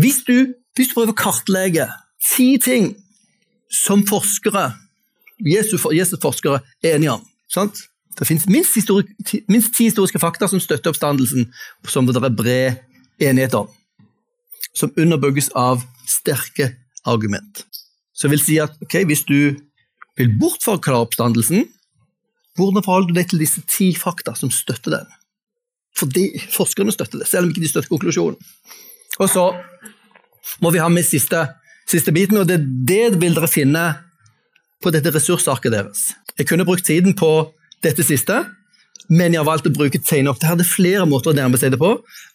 hvis 0.00 0.22
du, 0.24 0.54
hvis 0.74 0.88
du 0.88 0.96
prøver 0.96 1.12
å 1.12 1.18
kartlegge 1.18 1.88
ti 2.24 2.54
ting 2.62 2.94
som 3.72 4.04
forskere, 4.08 4.70
Jesus, 5.44 5.84
Jesus 5.92 6.22
forskere 6.22 6.62
er 6.82 6.96
enige 6.96 7.18
om 7.18 7.26
sant? 7.54 7.84
Det 8.14 8.26
finnes 8.28 8.46
minst, 8.46 8.90
minst, 9.50 9.72
ti 9.74 9.88
historiske 9.88 10.20
fakta 10.22 10.46
som 10.46 10.60
støtter 10.62 10.92
oppstandelsen, 10.92 11.48
som 11.90 12.06
det 12.06 12.20
er 12.20 12.30
bred 12.30 12.76
enighet 13.18 13.56
om. 13.58 13.70
Som 14.74 14.94
underbygges 14.94 15.50
av 15.58 15.82
sterke 16.06 16.70
argument. 17.10 17.64
Så 18.14 18.30
vil 18.30 18.42
si 18.42 18.58
at 18.62 18.74
okay, 18.84 19.04
hvis 19.08 19.24
du 19.26 19.56
vil 20.18 20.34
bortforklare 20.38 21.08
oppstandelsen, 21.08 21.66
hvordan 22.54 22.84
forholder 22.86 23.10
du 23.10 23.18
deg 23.18 23.30
til 23.30 23.42
disse 23.42 23.62
ti 23.66 23.90
fakta 23.98 24.36
som 24.38 24.52
støtter 24.54 25.00
den? 25.00 25.12
Fordi 25.98 26.28
forskerne 26.54 26.94
støtter 26.94 27.22
det, 27.22 27.28
selv 27.30 27.46
om 27.46 27.52
ikke 27.52 27.64
de 27.64 27.70
støtter 27.70 27.90
konklusjonen. 27.90 28.38
Og 29.22 29.30
så 29.30 29.48
må 30.62 30.70
vi 30.74 30.82
ha 30.82 30.88
med 30.90 31.06
siste, 31.06 31.44
siste 31.90 32.14
biten, 32.14 32.38
og 32.40 32.48
det, 32.50 32.60
det 32.86 33.16
vil 33.22 33.34
dere 33.36 33.50
finne 33.50 33.84
på 34.82 34.92
dette 34.94 35.12
ressursarket 35.14 35.74
deres. 35.74 36.12
Jeg 36.38 36.48
kunne 36.50 36.66
brukt 36.66 36.86
tiden 36.86 37.14
på 37.18 37.30
dette 37.84 38.06
siste, 38.06 38.42
men 39.08 39.34
jeg 39.34 39.42
har 39.42 39.48
valgt 39.48 39.68
å 39.68 39.74
bruke 39.74 40.00
tegn 40.02 40.30
opp. 40.30 40.40
Det 40.40 40.50
hadde 40.50 40.66
flere 40.66 41.06
måter 41.08 41.32
å 41.32 41.36
nærme 41.36 41.58
seg 41.60 41.74
det 41.74 41.80
på, 41.82 41.94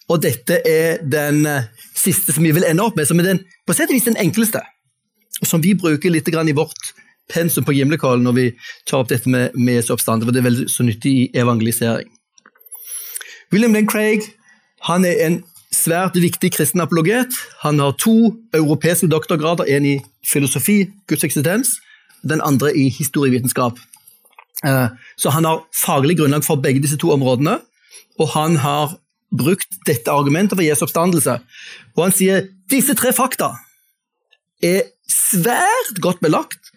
og 0.10 0.24
dette 0.24 0.60
er 0.66 1.04
den 1.06 1.44
eh, 1.50 1.70
siste 1.98 2.34
som 2.34 2.46
vi 2.46 2.54
vil 2.56 2.66
ende 2.66 2.86
opp 2.86 2.98
med, 2.98 3.08
som 3.10 3.20
er 3.22 3.32
den, 3.32 3.42
på 3.68 3.76
sett 3.78 3.92
og 3.92 3.98
vis 3.98 4.08
den 4.08 4.20
enkleste, 4.22 4.62
som 5.44 5.62
vi 5.64 5.76
bruker 5.76 6.12
litt 6.12 6.28
i 6.30 6.54
vårt 6.54 6.94
pensum 7.30 7.64
på 7.64 7.74
Gimlekollen 7.74 8.26
når 8.26 8.36
vi 8.38 8.48
tar 8.90 9.04
opp 9.04 9.10
dette 9.10 9.30
med, 9.30 9.54
med 9.56 9.92
oppstand, 9.92 10.24
for 10.24 10.34
det 10.34 10.42
er 10.42 10.50
veldig 10.50 10.70
så 10.70 10.84
nyttig 10.84 11.12
i 11.12 11.30
evangelisering. 11.38 12.10
William 13.52 13.74
Lane 13.74 13.90
Craig 13.90 14.28
han 14.88 15.06
er 15.06 15.20
en 15.26 15.42
svært 15.76 16.16
viktig 16.18 16.54
kristen 16.56 16.82
apologet. 16.82 17.36
Han 17.64 17.80
har 17.80 17.98
to 18.00 18.34
europeiske 18.56 19.10
doktorgrader, 19.12 19.68
en 19.68 19.86
i 19.86 20.00
filosofi, 20.26 20.88
Guds 21.08 21.24
eksistens, 21.28 21.78
den 22.24 22.42
andre 22.42 22.72
i 22.78 22.90
historievitenskap. 22.90 23.80
Eh, 24.66 24.88
så 25.18 25.30
han 25.30 25.46
har 25.46 25.66
faglig 25.76 26.18
grunnlag 26.18 26.44
for 26.44 26.56
begge 26.56 26.82
disse 26.84 26.98
to 26.98 27.12
områdene, 27.12 27.60
og 28.20 28.30
han 28.34 28.58
har 28.64 28.98
brukt 29.30 29.78
dette 29.86 30.12
argumentet 30.12 30.58
for 30.58 30.66
Jesu 30.66 30.86
oppstandelse. 30.88 31.38
Og 31.96 32.04
han 32.04 32.16
sier 32.16 32.48
disse 32.72 32.96
tre 32.98 33.14
fakta 33.14 33.54
er 34.64 34.90
svært 35.10 36.00
godt 36.04 36.22
belagt, 36.24 36.72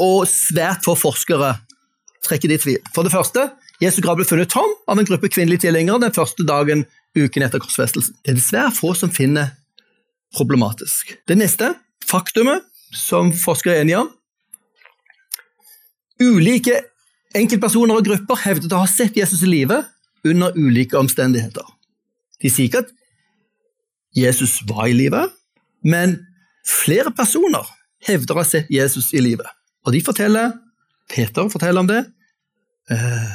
og 0.00 0.26
svært 0.28 0.84
få 0.84 0.96
forskere 0.98 1.54
trekker 2.26 2.50
det 2.50 2.60
i 2.60 2.64
tvil. 2.64 2.90
For 2.94 3.06
det 3.06 3.14
første, 3.14 3.48
Jesu 3.82 4.00
grav 4.04 4.18
ble 4.18 4.26
funnet 4.28 4.50
tom 4.52 4.72
av 4.88 4.98
en 4.98 5.08
gruppe 5.08 5.30
kvinnelige 5.32 5.66
tilhengere 5.66 6.02
den 6.06 6.14
første 6.16 6.44
dagen 6.48 6.84
uken 7.16 7.44
etter 7.44 7.62
korsfestelsen. 7.62 8.16
Det 8.24 8.34
er 8.34 8.38
dessverre 8.40 8.74
få 8.76 8.92
som 8.96 9.12
finner 9.12 9.54
problematisk. 10.36 11.14
Det 11.28 11.36
neste 11.38 11.72
faktumet 12.06 12.64
som 12.96 13.32
forskere 13.34 13.78
er 13.78 13.84
enige 13.86 14.04
om 14.04 14.12
Ulike 16.16 16.78
enkeltpersoner 17.36 17.98
og 17.98 18.06
grupper 18.06 18.40
hevdet 18.46 18.72
å 18.72 18.82
ha 18.84 18.88
sett 18.88 19.16
Jesus 19.18 19.42
i 19.44 19.50
live 19.50 19.82
under 20.26 20.54
ulike 20.56 20.96
omstendigheter. 20.98 21.66
De 22.40 22.48
sier 22.52 22.70
ikke 22.70 22.84
at 22.86 22.92
Jesus 24.16 24.62
var 24.68 24.88
i 24.88 24.96
live, 24.96 25.26
men 25.84 26.16
flere 26.66 27.12
personer 27.14 27.66
hevder 28.06 28.36
å 28.36 28.42
ha 28.42 28.46
sett 28.46 28.70
Jesus 28.70 29.12
i 29.14 29.22
livet, 29.22 29.46
Og 29.86 29.92
de 29.94 30.00
forteller 30.02 30.52
Peter 31.08 31.48
forteller 31.48 31.80
om 31.80 31.86
det, 31.86 32.00
eh, 32.90 33.32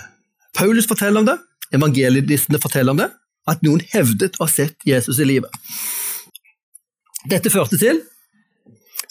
Paulus 0.53 0.87
forteller 0.87 1.19
om 1.19 1.25
det, 1.25 1.37
evangelistene 1.71 2.59
forteller 2.59 2.91
om 2.91 2.97
det, 2.97 3.09
at 3.47 3.61
noen 3.63 3.81
hevdet 3.93 4.35
å 4.37 4.45
ha 4.45 4.51
sett 4.51 4.75
Jesus 4.85 5.19
i 5.19 5.27
livet. 5.27 5.51
Dette 7.29 7.49
førte 7.49 7.79
til 7.79 8.01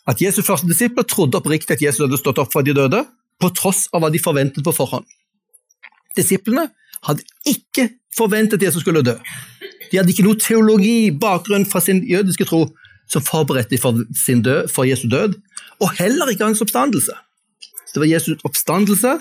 at 0.06 0.20
Jesus' 0.20 0.46
første 0.46 0.68
disipler 0.68 1.06
trodde 1.09 1.38
oppriktig 1.38 1.76
at 1.76 1.83
Jesus 1.83 2.04
hadde 2.04 2.18
stått 2.18 2.38
opp 2.42 2.52
for 2.52 2.66
de 2.66 2.74
døde, 2.74 3.04
på 3.40 3.48
tross 3.56 3.87
av 3.94 4.02
hva 4.02 4.11
de 4.12 4.20
forventet 4.20 4.64
på 4.64 4.74
forhånd. 4.76 5.06
Disiplene 6.18 6.66
hadde 7.06 7.24
ikke 7.48 7.88
forventet 8.16 8.59
at 8.59 8.66
Jesus 8.68 8.85
skulle 8.85 9.04
dø. 9.06 9.14
De 9.90 9.98
hadde 9.98 10.12
ikke 10.12 10.26
noe 10.26 10.38
teologi, 10.38 11.11
bakgrunn 11.11 11.64
fra 11.66 11.80
sin 11.80 12.02
jødiske 12.06 12.44
tro, 12.50 12.66
som 13.11 13.25
forberedte 13.27 13.79
for, 13.83 13.92
død, 14.01 14.68
for 14.70 14.87
Jesu 14.87 15.09
død, 15.11 15.35
og 15.81 15.92
heller 15.99 16.31
ikke 16.31 16.46
hans 16.46 16.62
oppstandelse. 16.62 17.14
Det 17.94 18.01
var 18.03 18.07
Jesus' 18.07 18.44
oppstandelse 18.46 19.18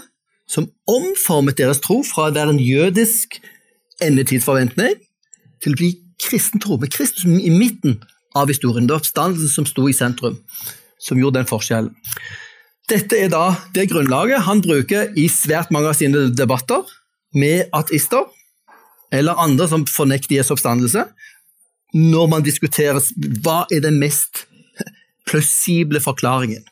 som 0.49 0.67
omformet 0.89 1.57
deres 1.57 1.81
tro 1.81 2.01
fra 2.05 2.29
å 2.29 2.35
være 2.35 2.53
en 2.55 2.61
jødisk 2.61 3.39
endetidsforventning 4.03 4.99
til 5.63 5.73
å 5.73 5.79
bli 5.79 5.89
kristen 6.19 6.61
tro, 6.61 6.77
med 6.77 6.91
Kristus 6.93 7.25
i 7.25 7.51
midten 7.53 7.99
av 8.37 8.51
historien. 8.51 8.87
Det 8.87 8.95
var 8.95 9.03
oppstandelsen 9.03 9.53
som 9.53 9.67
sto 9.67 9.87
i 9.89 9.95
sentrum, 9.95 10.37
som 11.01 11.19
gjorde 11.19 11.41
den 11.41 11.49
forskjellen. 11.49 11.93
Dette 12.89 13.19
er 13.21 13.29
da 13.29 13.53
det 13.75 13.89
grunnlaget 13.91 14.47
han 14.47 14.63
bruker 14.65 15.13
i 15.17 15.27
svært 15.29 15.69
mange 15.73 15.91
av 15.91 15.97
sine 15.97 16.27
debatter 16.33 16.85
med 17.37 17.69
ateister 17.75 18.25
eller 19.13 19.37
andre 19.41 19.67
som 19.69 19.85
fornekter 19.89 20.37
Jesu 20.37 20.55
oppstandelse, 20.55 21.05
når 21.93 22.29
man 22.29 22.45
diskuterer 22.45 22.99
hva 23.43 23.63
er 23.73 23.83
den 23.85 23.99
mest 24.01 24.45
plausible 25.29 26.01
forklaringen. 26.01 26.63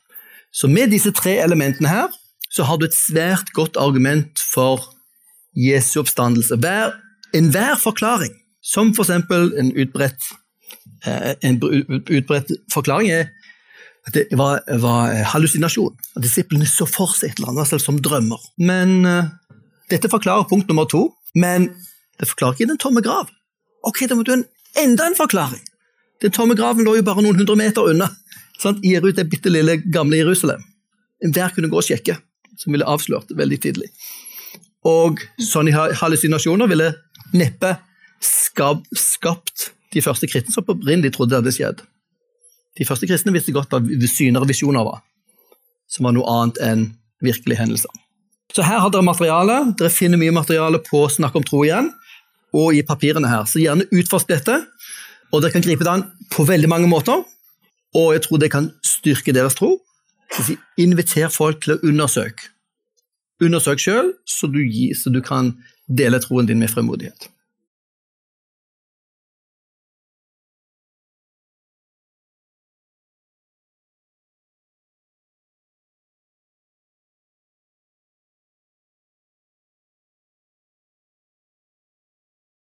Så 0.54 0.70
med 0.70 0.92
disse 0.94 1.12
tre 1.14 1.38
elementene 1.44 1.90
her, 1.90 2.14
så 2.50 2.66
har 2.66 2.80
du 2.80 2.88
et 2.88 2.96
svært 2.96 3.52
godt 3.54 3.78
argument 3.78 4.40
for 4.40 4.82
Jesu 5.58 6.00
oppstandelse. 6.02 6.58
Enhver 7.36 7.76
forklaring, 7.82 8.34
som 8.64 8.94
for 8.96 9.06
eksempel 9.06 9.52
en 9.60 9.74
utbredt, 9.76 10.32
eh, 11.06 11.36
en 11.44 11.60
utbredt 11.62 12.54
forklaring, 12.74 13.12
er 13.12 13.28
at 14.08 14.14
det 14.16 14.38
var, 14.40 14.62
var 14.80 15.12
hallusinasjon. 15.34 15.98
At 16.16 16.24
disiplene 16.24 16.66
så 16.66 16.88
for 16.88 17.12
seg 17.12 17.34
et 17.34 17.42
eller 17.42 17.52
annet 17.52 17.68
selv 17.68 17.84
som 17.84 18.00
drømmer. 18.00 18.40
Men 18.58 19.04
uh, 19.06 19.28
Dette 19.92 20.10
forklarer 20.12 20.48
punkt 20.50 20.68
nummer 20.68 20.88
to, 20.88 21.14
men 21.36 21.70
det 22.20 22.28
forklarer 22.28 22.58
ikke 22.58 22.72
den 22.72 22.80
tomme 22.82 23.04
grav. 23.04 23.30
Ok, 23.88 24.02
da 24.10 24.18
må 24.18 24.26
du 24.28 24.34
ha 24.34 24.42
enda 24.80 25.08
en 25.08 25.18
forklaring. 25.18 25.64
Den 26.22 26.34
tomme 26.34 26.56
graven 26.58 26.86
lå 26.86 26.96
jo 26.98 27.06
bare 27.06 27.22
noen 27.22 27.38
hundre 27.38 27.58
meter 27.60 27.92
unna, 27.92 28.10
sant? 28.62 28.82
i 28.86 28.96
det 28.98 29.28
bitte 29.30 29.52
lille 29.54 29.78
gamle 29.86 30.18
Jerusalem. 30.18 30.64
Enhver 31.24 31.54
kunne 31.54 31.70
gå 31.70 31.78
og 31.78 31.86
sjekke, 31.86 32.18
som 32.58 32.74
ville 32.74 32.88
avslørt 32.88 33.34
veldig 33.38 33.60
tidlig. 33.62 33.90
Og 34.88 35.22
sånne 35.42 35.74
hallusinasjoner 35.74 36.70
ville 36.70 36.94
neppe 37.36 37.76
skapt 38.22 39.72
de 39.94 40.02
første 40.04 40.30
kristne 40.30 40.54
som 40.54 40.66
opprinnelig 40.66 41.14
trodde 41.16 41.36
det 41.36 41.42
hadde 41.42 41.56
skjedd. 41.56 41.84
De 42.78 42.86
første 42.86 43.10
kristne 43.10 43.34
visste 43.34 43.54
godt 43.56 43.74
hva 43.74 43.82
syner 44.10 44.44
og 44.44 44.50
visjoner 44.50 44.86
var, 44.86 45.02
som 45.90 46.08
var 46.08 46.16
noe 46.18 46.30
annet 46.30 46.62
enn 46.66 46.84
virkelige 47.26 47.62
hendelser. 47.62 47.94
Så 48.54 48.64
her 48.66 48.80
har 48.82 48.92
dere 48.94 49.06
materiale. 49.06 49.58
Dere 49.78 49.92
finner 49.94 50.20
mye 50.22 50.34
materiale 50.34 50.80
på 50.86 51.04
Snakk 51.12 51.36
om 51.38 51.46
tro 51.46 51.64
igjen, 51.66 51.90
og 52.56 52.76
i 52.76 52.84
papirene 52.86 53.30
her. 53.30 53.48
Så 53.50 53.62
gjerne 53.62 53.88
utforsk 53.92 54.30
dette. 54.32 54.62
Og 55.34 55.44
dere 55.44 55.52
kan 55.52 55.66
gripe 55.66 55.84
det 55.84 55.92
an 55.92 56.06
på 56.32 56.46
veldig 56.48 56.70
mange 56.72 56.88
måter, 56.88 57.24
og 57.96 58.14
jeg 58.16 58.24
tror 58.24 58.40
det 58.40 58.52
kan 58.54 58.70
styrke 58.86 59.34
deres 59.36 59.58
tro. 59.58 59.74
Si, 60.44 60.58
inviter 60.80 61.32
folk 61.32 61.64
til 61.64 61.76
å 61.76 61.80
undersøke. 61.88 62.52
Undersøk 63.44 63.82
sjøl, 63.82 64.14
så, 64.26 64.50
så, 64.50 65.12
du 65.14 65.20
kan 65.22 65.54
dele 65.88 66.20
troen 66.24 66.48
din 66.48 66.60
med 66.60 66.72
fremodighet. 66.72 67.30